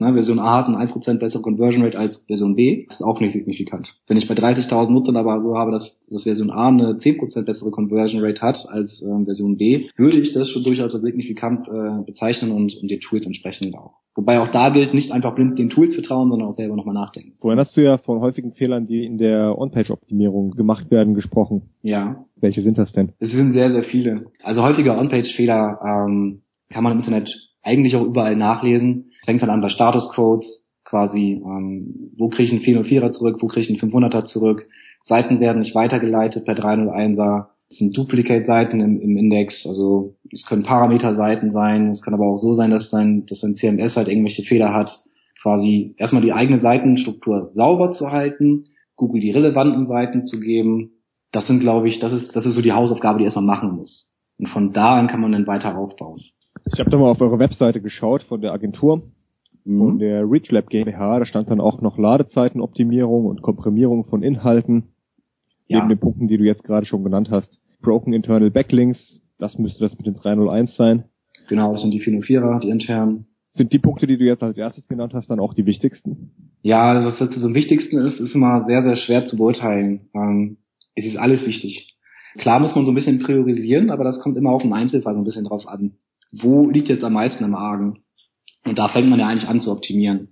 [0.00, 3.32] ne, Version A hat ein 1% bessere Conversion Rate als Version B, ist auch nicht
[3.32, 3.94] signifikant.
[4.08, 7.70] Wenn ich bei 30.000 Nutzern aber so habe, dass, dass Version A eine 10% bessere
[7.70, 12.04] Conversion Rate hat als äh, Version B, würde ich das schon durchaus als signifikant äh,
[12.04, 14.00] bezeichnen und, und die Tools entsprechend auch.
[14.16, 17.34] Wobei auch da gilt, nicht einfach blind den Tools vertrauen, sondern auch selber nochmal nachdenken.
[17.40, 21.70] Vorhin hast du ja von häufigen Fehlern, die in der On-Page-Optimierung gemacht werden, gesprochen.
[21.82, 22.24] Ja.
[22.36, 23.12] Welche sind das denn?
[23.20, 24.26] Es sind sehr, sehr viele.
[24.42, 27.30] Also häufige On-Page-Fehler ähm, kann man im Internet
[27.62, 29.09] eigentlich auch überall nachlesen.
[29.30, 33.60] Fängt dann an bei Statuscodes, quasi, ähm, wo kriege ich einen 404er zurück, wo kriege
[33.60, 34.66] ich einen 500er zurück.
[35.04, 37.46] Seiten werden nicht weitergeleitet per 301er.
[37.70, 42.38] Es sind Duplicate-Seiten im, im, Index, also es können Parameter-Seiten sein, es kann aber auch
[42.38, 44.90] so sein, dass dein, dass dein CMS halt irgendwelche Fehler hat,
[45.40, 48.64] quasi erstmal die eigene Seitenstruktur sauber zu halten,
[48.96, 50.90] Google die relevanten Seiten zu geben.
[51.30, 54.18] Das sind, glaube ich, das ist, das ist so die Hausaufgabe, die erstmal machen muss.
[54.40, 56.18] Und von da an kann man dann weiter aufbauen.
[56.72, 59.02] Ich habe da mal auf eure Webseite geschaut von der Agentur.
[59.78, 64.94] Von der ReachLab GmbH, da stand dann auch noch Ladezeitenoptimierung und Komprimierung von Inhalten
[65.66, 65.78] ja.
[65.78, 67.60] neben den Punkten, die du jetzt gerade schon genannt hast.
[67.82, 71.04] Broken Internal Backlinks, das müsste das mit den 301 sein.
[71.48, 73.26] Genau, das sind die 404er, die internen.
[73.52, 76.30] Sind die Punkte, die du jetzt als erstes genannt hast, dann auch die wichtigsten?
[76.62, 80.08] Ja, also was jetzt am wichtigsten ist, ist immer sehr, sehr schwer zu beurteilen.
[80.14, 80.58] Ähm,
[80.94, 81.96] es ist alles wichtig.
[82.38, 85.20] Klar muss man so ein bisschen priorisieren, aber das kommt immer auf den Einzelfall so
[85.20, 85.94] ein bisschen drauf an.
[86.32, 88.04] Wo liegt jetzt am meisten im Argen?
[88.64, 90.28] Und da fängt man ja eigentlich an zu optimieren.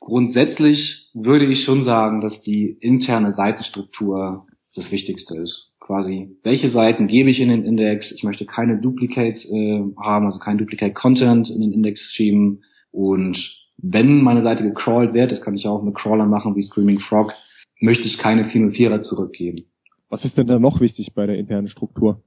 [0.00, 5.72] Grundsätzlich würde ich schon sagen, dass die interne Seitenstruktur das Wichtigste ist.
[5.80, 8.12] Quasi, welche Seiten gebe ich in den Index?
[8.12, 12.62] Ich möchte keine Duplicates äh, haben, also kein Duplicate Content in den Index schieben.
[12.90, 13.38] Und
[13.78, 17.32] wenn meine Seite gecrawlt wird, das kann ich auch mit Crawlern machen wie Screaming Frog,
[17.80, 19.64] möchte ich keine 404er zurückgeben.
[20.10, 22.22] Was ist denn da noch wichtig bei der internen Struktur?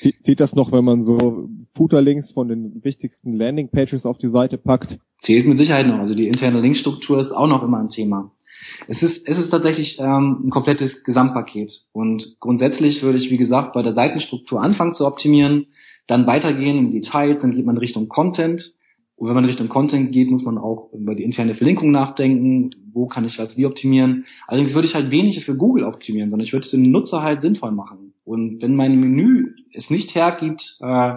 [0.00, 4.98] Zählt das noch, wenn man so Footer-Links von den wichtigsten Landing-Pages auf die Seite packt?
[5.22, 5.98] Zählt mit Sicherheit noch.
[5.98, 8.30] Also die interne Linkstruktur ist auch noch immer ein Thema.
[8.86, 11.70] Es ist, es ist tatsächlich ähm, ein komplettes Gesamtpaket.
[11.92, 15.66] Und grundsätzlich würde ich, wie gesagt, bei der Seitenstruktur anfangen zu optimieren,
[16.06, 18.72] dann weitergehen in die Details, dann geht man Richtung Content.
[19.16, 22.70] Und wenn man Richtung Content geht, muss man auch über die interne Verlinkung nachdenken.
[22.92, 24.26] Wo kann ich was wie optimieren?
[24.46, 27.40] Allerdings würde ich halt weniger für Google optimieren, sondern ich würde es dem Nutzer halt
[27.40, 28.07] sinnvoll machen.
[28.28, 31.14] Und wenn mein Menü es nicht hergibt, äh,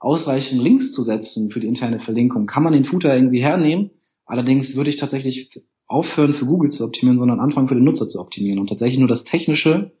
[0.00, 3.92] ausreichend Links zu setzen für die interne Verlinkung, kann man den Footer irgendwie hernehmen.
[4.26, 5.50] Allerdings würde ich tatsächlich
[5.86, 9.08] aufhören, für Google zu optimieren, sondern anfangen, für den Nutzer zu optimieren und tatsächlich nur
[9.08, 9.92] das Technische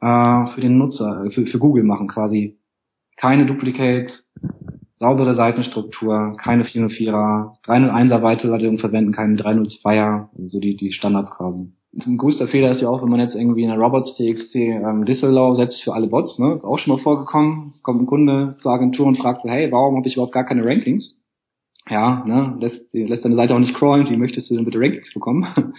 [0.00, 2.60] äh, für den Nutzer, äh, für, für Google machen, quasi
[3.16, 4.12] keine Duplicates,
[5.00, 11.72] saubere Seitenstruktur, keine 404er, 301er Weiterleitung verwenden, keine 302er, also so die, die Standards quasi.
[11.92, 15.54] Ein größter Fehler ist ja auch, wenn man jetzt irgendwie in der Robots.txt ähm, Disallow
[15.54, 16.54] setzt für alle Bots, ne?
[16.54, 17.74] Ist auch schon mal vorgekommen.
[17.82, 20.64] Kommt ein Kunde zur Agentur und fragt so, hey, warum habe ich überhaupt gar keine
[20.64, 21.20] Rankings?
[21.88, 25.12] Ja, ne, lässt, lässt deine Seite auch nicht crawlen, wie möchtest du denn bitte Rankings
[25.12, 25.46] bekommen?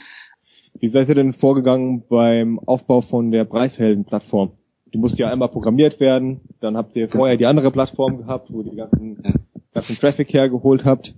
[0.79, 4.53] Wie seid ihr denn vorgegangen beim Aufbau von der Preishelden-Plattform?
[4.93, 8.61] Die musste ja einmal programmiert werden, dann habt ihr vorher die andere Plattform gehabt, wo
[8.61, 9.21] ihr die ganzen,
[9.73, 11.13] ganzen Traffic hergeholt habt.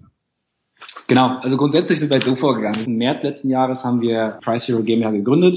[1.07, 2.85] Genau, also grundsätzlich sind wir so vorgegangen.
[2.85, 5.55] Im März letzten Jahres haben wir Price Hero GmbH gegründet.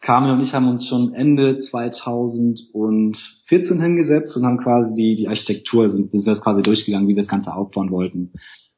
[0.00, 5.90] Carmen und ich haben uns schon Ende 2014 hingesetzt und haben quasi die, die Architektur,
[5.90, 8.32] sind, sind das quasi durchgegangen, wie wir das Ganze aufbauen wollten.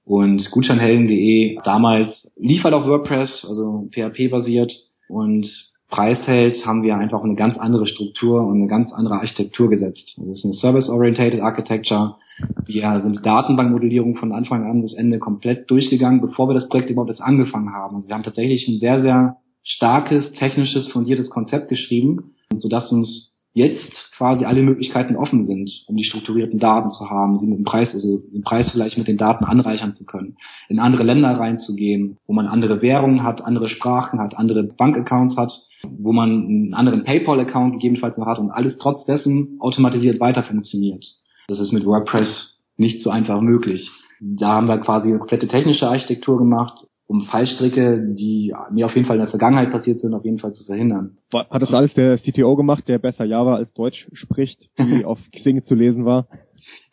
[0.04, 4.72] Und Gutscheinhelden.de damals lief halt auf WordPress, also PHP basiert
[5.08, 5.46] und
[5.92, 10.18] Preisheld haben wir einfach eine ganz andere Struktur und eine ganz andere Architektur gesetzt.
[10.18, 12.16] Es ist eine Service-Orientated Architecture.
[12.64, 17.10] Wir sind Datenbankmodellierung von Anfang an bis Ende komplett durchgegangen, bevor wir das Projekt überhaupt
[17.10, 17.96] erst angefangen haben.
[17.96, 24.12] Also wir haben tatsächlich ein sehr, sehr starkes, technisches, fundiertes Konzept geschrieben, sodass uns jetzt
[24.16, 27.92] quasi alle Möglichkeiten offen sind, um die strukturierten Daten zu haben, sie mit dem Preis,
[27.92, 30.36] also den Preis vielleicht mit den Daten anreichern zu können,
[30.68, 35.52] in andere Länder reinzugehen, wo man andere Währungen hat, andere Sprachen hat, andere Bankaccounts hat,
[35.84, 41.04] wo man einen anderen PayPal-Account gegebenenfalls noch hat und alles trotz dessen automatisiert weiter funktioniert.
[41.48, 43.90] Das ist mit WordPress nicht so einfach möglich.
[44.20, 49.06] Da haben wir quasi eine komplette technische Architektur gemacht, um Fallstricke, die mir auf jeden
[49.06, 51.18] Fall in der Vergangenheit passiert sind, auf jeden Fall zu verhindern.
[51.32, 55.64] Hat das alles der CTO gemacht, der besser Java als Deutsch spricht, wie auf Xing
[55.64, 56.26] zu lesen war?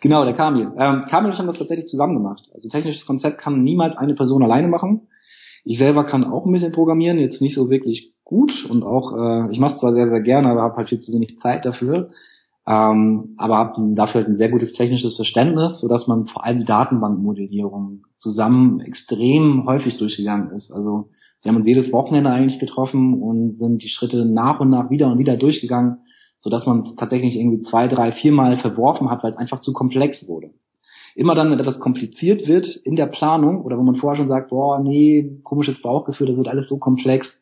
[0.01, 0.71] Genau, der Kamil.
[0.77, 2.43] Ähm, Kamil und ich haben das tatsächlich zusammen gemacht.
[2.53, 5.07] Also technisches Konzept kann niemals eine Person alleine machen.
[5.63, 9.51] Ich selber kann auch ein bisschen programmieren, jetzt nicht so wirklich gut und auch, äh,
[9.51, 12.09] ich mache es zwar sehr, sehr gerne, aber habe halt viel zu wenig Zeit dafür
[12.69, 16.65] ähm, aber habe dafür halt ein sehr gutes technisches Verständnis, sodass man vor allem die
[16.65, 20.71] Datenbankmodellierung zusammen extrem häufig durchgegangen ist.
[20.71, 21.09] Also
[21.41, 25.11] wir haben uns jedes Wochenende eigentlich getroffen und sind die Schritte nach und nach wieder
[25.11, 25.97] und wieder durchgegangen,
[26.37, 30.27] sodass man es tatsächlich irgendwie zwei, drei, viermal verworfen hat, weil es einfach zu komplex
[30.27, 30.51] wurde.
[31.15, 34.51] Immer dann, wenn etwas kompliziert wird in der Planung oder wo man vorher schon sagt,
[34.51, 37.38] boah, nee, komisches Bauchgefühl, das wird alles so komplex,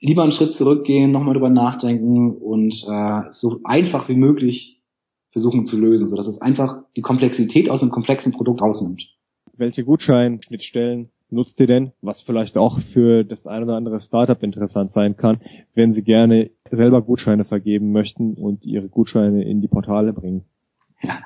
[0.00, 4.80] lieber einen Schritt zurückgehen, nochmal drüber nachdenken und äh, so einfach wie möglich
[5.30, 9.02] versuchen zu lösen, sodass es einfach die Komplexität aus einem komplexen Produkt rausnimmt.
[9.56, 14.92] Welche Gutscheinschnittstellen nutzt ihr denn, was vielleicht auch für das ein oder andere Startup interessant
[14.92, 15.40] sein kann,
[15.74, 20.44] wenn sie gerne selber Gutscheine vergeben möchten und ihre Gutscheine in die Portale bringen?
[21.02, 21.20] Ja,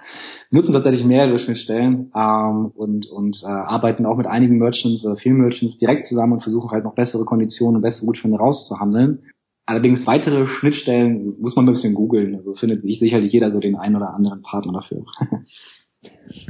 [0.50, 5.38] nutzen tatsächlich mehrere Schnittstellen ähm, und, und äh, arbeiten auch mit einigen Merchants oder vielen
[5.38, 9.20] Merchants direkt zusammen und versuchen halt noch bessere Konditionen und bessere Gutscheine rauszuhandeln.
[9.66, 12.36] Allerdings weitere Schnittstellen muss man ein bisschen googeln.
[12.36, 15.04] Also findet sicherlich jeder so den einen oder anderen Partner dafür.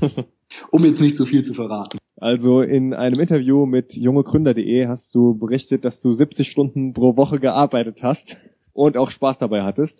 [0.70, 1.98] um jetzt nicht zu viel zu verraten.
[2.16, 7.38] Also in einem Interview mit jungegründer.de hast du berichtet, dass du 70 Stunden pro Woche
[7.38, 8.36] gearbeitet hast
[8.72, 9.94] und auch Spaß dabei hattest.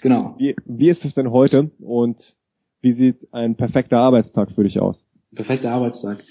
[0.00, 0.34] Genau.
[0.38, 2.20] Wie, wie ist es denn heute und
[2.82, 5.06] wie sieht ein perfekter Arbeitstag für dich aus?
[5.34, 6.22] Perfekter Arbeitstag.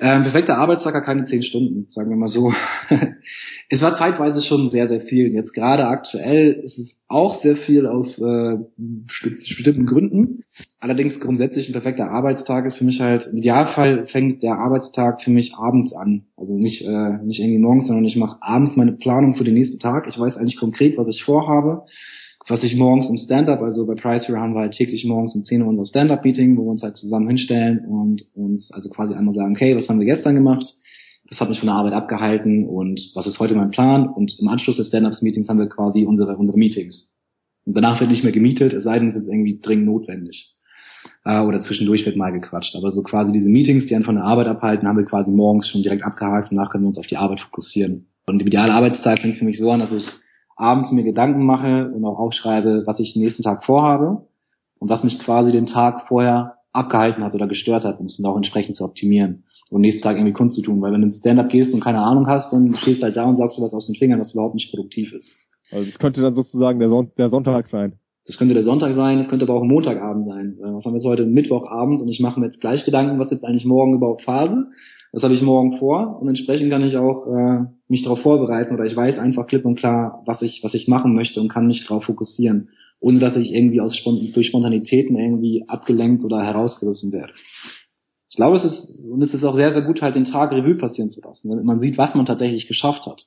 [0.00, 2.54] Ähm, perfekter Arbeitstag hat keine zehn Stunden, sagen wir mal so.
[3.68, 5.34] es war zeitweise schon sehr, sehr viel.
[5.34, 10.44] Jetzt gerade aktuell ist es auch sehr viel aus äh, bestimmten Gründen.
[10.80, 15.30] Allerdings grundsätzlich ein perfekter Arbeitstag ist für mich halt, im Idealfall fängt der Arbeitstag für
[15.30, 16.24] mich abends an.
[16.38, 19.80] Also nicht, äh, nicht irgendwie morgens, sondern ich mache abends meine Planung für den nächsten
[19.80, 20.06] Tag.
[20.08, 21.82] Ich weiß eigentlich konkret, was ich vorhabe
[22.48, 25.62] was ich morgens im Stand-up, also bei Price haben wir halt täglich morgens um 10
[25.62, 29.54] Uhr unser Stand-up-Meeting, wo wir uns halt zusammen hinstellen und uns also quasi einmal sagen,
[29.54, 30.64] okay, was haben wir gestern gemacht?
[31.28, 34.08] Das hat mich von der Arbeit abgehalten und was ist heute mein Plan?
[34.08, 37.16] Und im Anschluss des Stand-ups-Meetings haben wir quasi unsere, unsere Meetings.
[37.64, 40.54] Und danach wird nicht mehr gemietet, es sei denn, es ist irgendwie dringend notwendig.
[41.24, 42.76] Äh, oder zwischendurch wird mal gequatscht.
[42.76, 45.68] Aber so quasi diese Meetings, die einen von der Arbeit abhalten, haben wir quasi morgens
[45.68, 48.06] schon direkt abgehakt und danach können wir uns auf die Arbeit fokussieren.
[48.28, 50.06] Und die ideale Arbeitszeit fängt für mich so an, dass ich
[50.56, 54.26] abends mir Gedanken mache und auch aufschreibe, was ich den nächsten Tag vorhabe
[54.78, 58.26] und was mich quasi den Tag vorher abgehalten hat oder gestört hat, um es dann
[58.26, 60.80] auch entsprechend zu optimieren und nächsten Tag irgendwie Kunst zu tun.
[60.80, 63.24] Weil wenn du ins Stand-up gehst und keine Ahnung hast, dann stehst du halt da
[63.24, 65.34] und sagst du was aus den Fingern, was überhaupt nicht produktiv ist.
[65.70, 67.94] Also das könnte dann sozusagen der, Son der Sonntag sein.
[68.26, 70.56] Das könnte der Sonntag sein, das könnte aber auch Montagabend sein.
[70.58, 71.26] Was haben wir jetzt heute?
[71.26, 74.66] Mittwochabend und ich mache mir jetzt gleich Gedanken, was jetzt eigentlich morgen überhaupt Phase
[75.12, 78.84] was habe ich morgen vor und entsprechend kann ich auch äh, mich darauf vorbereiten oder
[78.84, 81.86] ich weiß einfach klipp und klar, was ich, was ich machen möchte und kann mich
[81.86, 82.68] darauf fokussieren,
[83.00, 87.32] ohne dass ich irgendwie aus, durch Spontanitäten irgendwie abgelenkt oder herausgerissen werde.
[88.28, 90.74] Ich glaube, es ist, und es ist auch sehr, sehr gut, halt den Tag Revue
[90.74, 93.22] passieren zu lassen, man sieht, was man tatsächlich geschafft hat.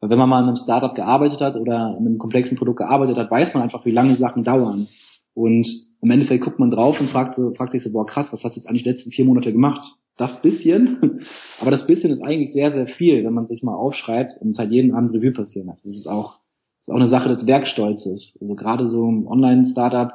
[0.00, 3.16] Weil wenn man mal in einem Startup gearbeitet hat oder in einem komplexen Produkt gearbeitet
[3.16, 4.88] hat, weiß man einfach, wie lange Sachen dauern.
[5.34, 5.66] Und
[6.00, 8.60] im Endeffekt guckt man drauf und fragt, fragt sich so, boah krass, was hast du
[8.60, 9.82] jetzt eigentlich die letzten vier Monate gemacht?
[10.16, 11.20] Das bisschen.
[11.60, 14.58] Aber das bisschen ist eigentlich sehr, sehr viel, wenn man sich mal aufschreibt und es
[14.58, 15.84] halt jeden Abend Revue passieren lässt.
[15.84, 16.38] Das ist auch,
[16.78, 18.38] das ist auch eine Sache des Werkstolzes.
[18.40, 20.12] Also gerade so im Online-Startup,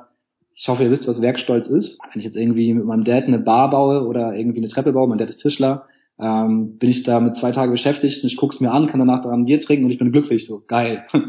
[0.56, 1.98] ich hoffe, ihr wisst, was Werkstolz ist.
[2.12, 5.08] Wenn ich jetzt irgendwie mit meinem Dad eine Bar baue oder irgendwie eine Treppe baue,
[5.08, 5.86] mein Dad ist Tischler,
[6.20, 9.22] ähm, bin ich da mit zwei Tagen beschäftigt und ich guck's mir an, kann danach
[9.22, 10.46] daran Bier trinken und ich bin glücklich.
[10.48, 11.06] So, geil.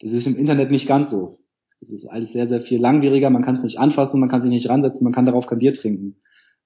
[0.00, 1.40] Das ist im Internet nicht ganz so.
[1.80, 4.50] Das ist alles sehr, sehr viel langwieriger, man kann es nicht anfassen, man kann sich
[4.50, 6.16] nicht ransetzen, man kann darauf kein Bier trinken.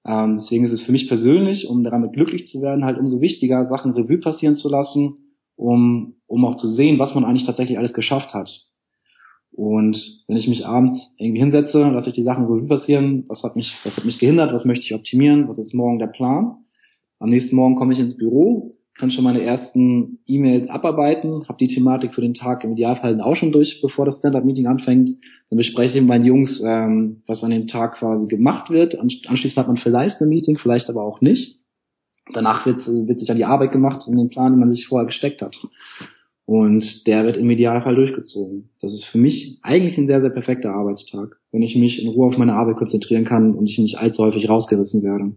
[0.05, 3.65] Ähm, deswegen ist es für mich persönlich, um damit glücklich zu werden, halt umso wichtiger,
[3.65, 5.17] Sachen Revue passieren zu lassen,
[5.55, 8.49] um, um auch zu sehen, was man eigentlich tatsächlich alles geschafft hat.
[9.51, 9.95] Und
[10.27, 13.71] wenn ich mich abends irgendwie hinsetze, lasse ich die Sachen Revue passieren, was hat mich,
[13.83, 16.57] was hat mich gehindert, was möchte ich optimieren, was ist morgen der Plan.
[17.19, 21.73] Am nächsten Morgen komme ich ins Büro, kann schon meine ersten E-Mails abarbeiten, habe die
[21.73, 25.09] Thematik für den Tag im Idealfall auch schon durch, bevor das Stand-up-Meeting anfängt.
[25.49, 28.97] Dann bespreche ich mit meinen Jungs, ähm, was an dem Tag quasi gemacht wird.
[28.99, 31.59] Anschließend hat man vielleicht ein Meeting, vielleicht aber auch nicht.
[32.33, 35.07] Danach wird, wird sich an die Arbeit gemacht in den Plan, den man sich vorher
[35.07, 35.55] gesteckt hat.
[36.45, 38.69] Und der wird im Idealfall durchgezogen.
[38.81, 42.27] Das ist für mich eigentlich ein sehr, sehr perfekter Arbeitstag, wenn ich mich in Ruhe
[42.27, 45.35] auf meine Arbeit konzentrieren kann und ich nicht allzu häufig rausgerissen werde.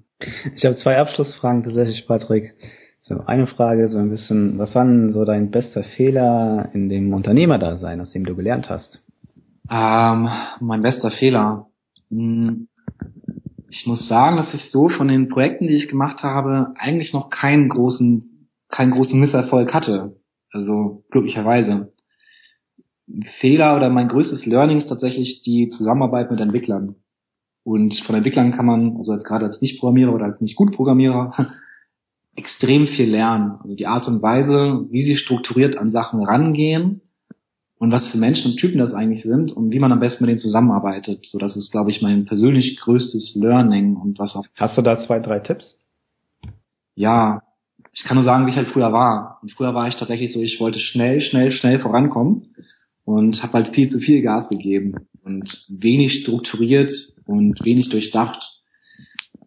[0.57, 2.55] Ich habe zwei Abschlussfragen tatsächlich, Patrick.
[3.09, 7.15] So, eine Frage, so ein bisschen, was war denn so dein bester Fehler in dem
[7.15, 9.01] Unternehmerdasein, aus dem du gelernt hast?
[9.71, 11.69] Ähm, mein bester Fehler.
[12.11, 12.67] Hm,
[13.69, 17.31] ich muss sagen, dass ich so von den Projekten, die ich gemacht habe, eigentlich noch
[17.31, 20.17] keinen großen, keinen großen Misserfolg hatte.
[20.51, 21.93] Also glücklicherweise.
[23.39, 26.97] Fehler oder mein größtes Learning ist tatsächlich die Zusammenarbeit mit Entwicklern.
[27.63, 31.33] Und von Entwicklern kann man, also als gerade als Nicht-Programmierer oder als nicht gut Programmierer,
[32.37, 33.59] extrem viel lernen.
[33.63, 37.01] Also die Art und Weise, wie sie strukturiert an Sachen rangehen
[37.79, 40.29] und was für Menschen und Typen das eigentlich sind und wie man am besten mit
[40.29, 41.27] denen zusammenarbeitet.
[41.27, 44.45] So, das ist, glaube ich, mein persönlich größtes Learning und was auch.
[44.55, 45.79] Hast du da zwei, drei Tipps?
[46.95, 47.43] Ja,
[47.93, 49.39] ich kann nur sagen, wie ich halt früher war.
[49.43, 52.55] Und früher war ich tatsächlich so, ich wollte schnell, schnell, schnell vorankommen
[53.05, 54.95] und habe halt viel zu viel Gas gegeben
[55.25, 56.91] und wenig strukturiert
[57.25, 58.43] und wenig durchdacht.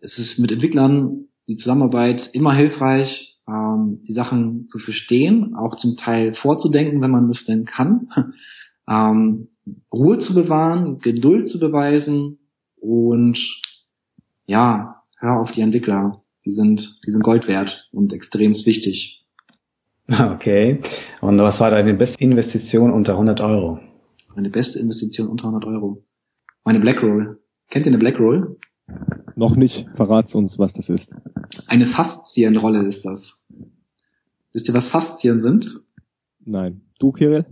[0.01, 5.97] Es ist mit Entwicklern die Zusammenarbeit immer hilfreich, ähm, die Sachen zu verstehen, auch zum
[5.97, 8.07] Teil vorzudenken, wenn man das denn kann,
[8.87, 9.49] ähm,
[9.91, 12.37] Ruhe zu bewahren, Geduld zu beweisen
[12.79, 13.37] und
[14.45, 16.21] ja, hör auf die Entwickler.
[16.45, 19.15] Die sind, die sind Gold wert und extrem wichtig.
[20.11, 20.81] Okay.
[21.21, 23.79] Und was war deine beste Investition unter 100 Euro?
[24.35, 26.03] Meine beste Investition unter 100 Euro.
[26.65, 27.37] Meine Blackroll.
[27.69, 28.57] Kennt ihr eine Blackroll?
[29.35, 29.85] Noch nicht.
[29.95, 31.07] Verrat's uns, was das ist.
[31.67, 33.33] Eine Faszienrolle ist das.
[34.53, 35.65] Wisst ihr, was Faszien sind?
[36.45, 36.81] Nein.
[36.99, 37.45] Du, Kirill?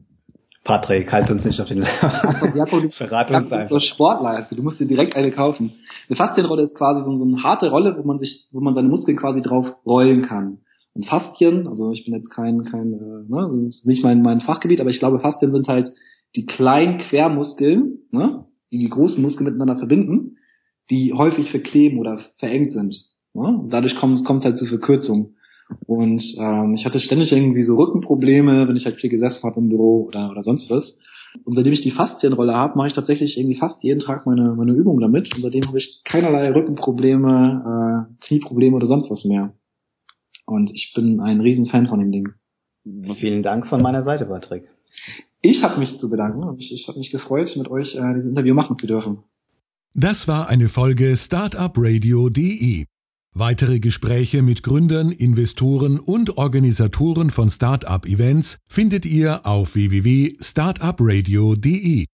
[0.68, 3.70] Patrick, halt uns nicht auf den Jakob, du Verrat uns einfach.
[3.70, 5.72] So Sportler, also du musst dir direkt eine kaufen.
[6.10, 9.18] Eine Faszienrolle ist quasi so, eine harte Rolle, wo man sich, wo man seine Muskeln
[9.18, 10.60] quasi drauf rollen kann.
[10.94, 14.42] Und Faszien, also ich bin jetzt kein, kein, äh, ne, also ist nicht mein, mein
[14.42, 15.90] Fachgebiet, aber ich glaube, Faszien sind halt
[16.36, 20.38] die kleinen Quermuskeln, ne, die die großen Muskeln miteinander verbinden,
[20.90, 22.96] die häufig verkleben oder verengt sind.
[23.34, 23.68] Ne?
[23.70, 25.36] Dadurch kommt es halt zu Verkürzungen.
[25.86, 29.70] Und ähm, ich hatte ständig irgendwie so Rückenprobleme, wenn ich halt viel gesessen habe im
[29.70, 30.98] Büro oder, oder sonst was.
[31.44, 34.72] Und seitdem ich die Faszienrolle habe, mache ich tatsächlich irgendwie fast jeden Tag meine, meine
[34.72, 35.34] Übung damit.
[35.36, 39.54] Und seitdem habe ich keinerlei Rückenprobleme, äh, Knieprobleme oder sonst was mehr.
[40.46, 42.30] Und ich bin ein riesen Fan von dem Ding.
[43.20, 44.64] Vielen Dank von meiner Seite, Patrick.
[45.42, 48.30] Ich habe mich zu bedanken und ich, ich habe mich gefreut, mit euch äh, dieses
[48.30, 49.20] Interview machen zu dürfen.
[49.96, 52.86] Das war eine Folge Startupradio.de.
[53.34, 62.06] Weitere Gespräche mit Gründern, Investoren und Organisatoren von Startup-Events findet ihr auf www.startupradio.de.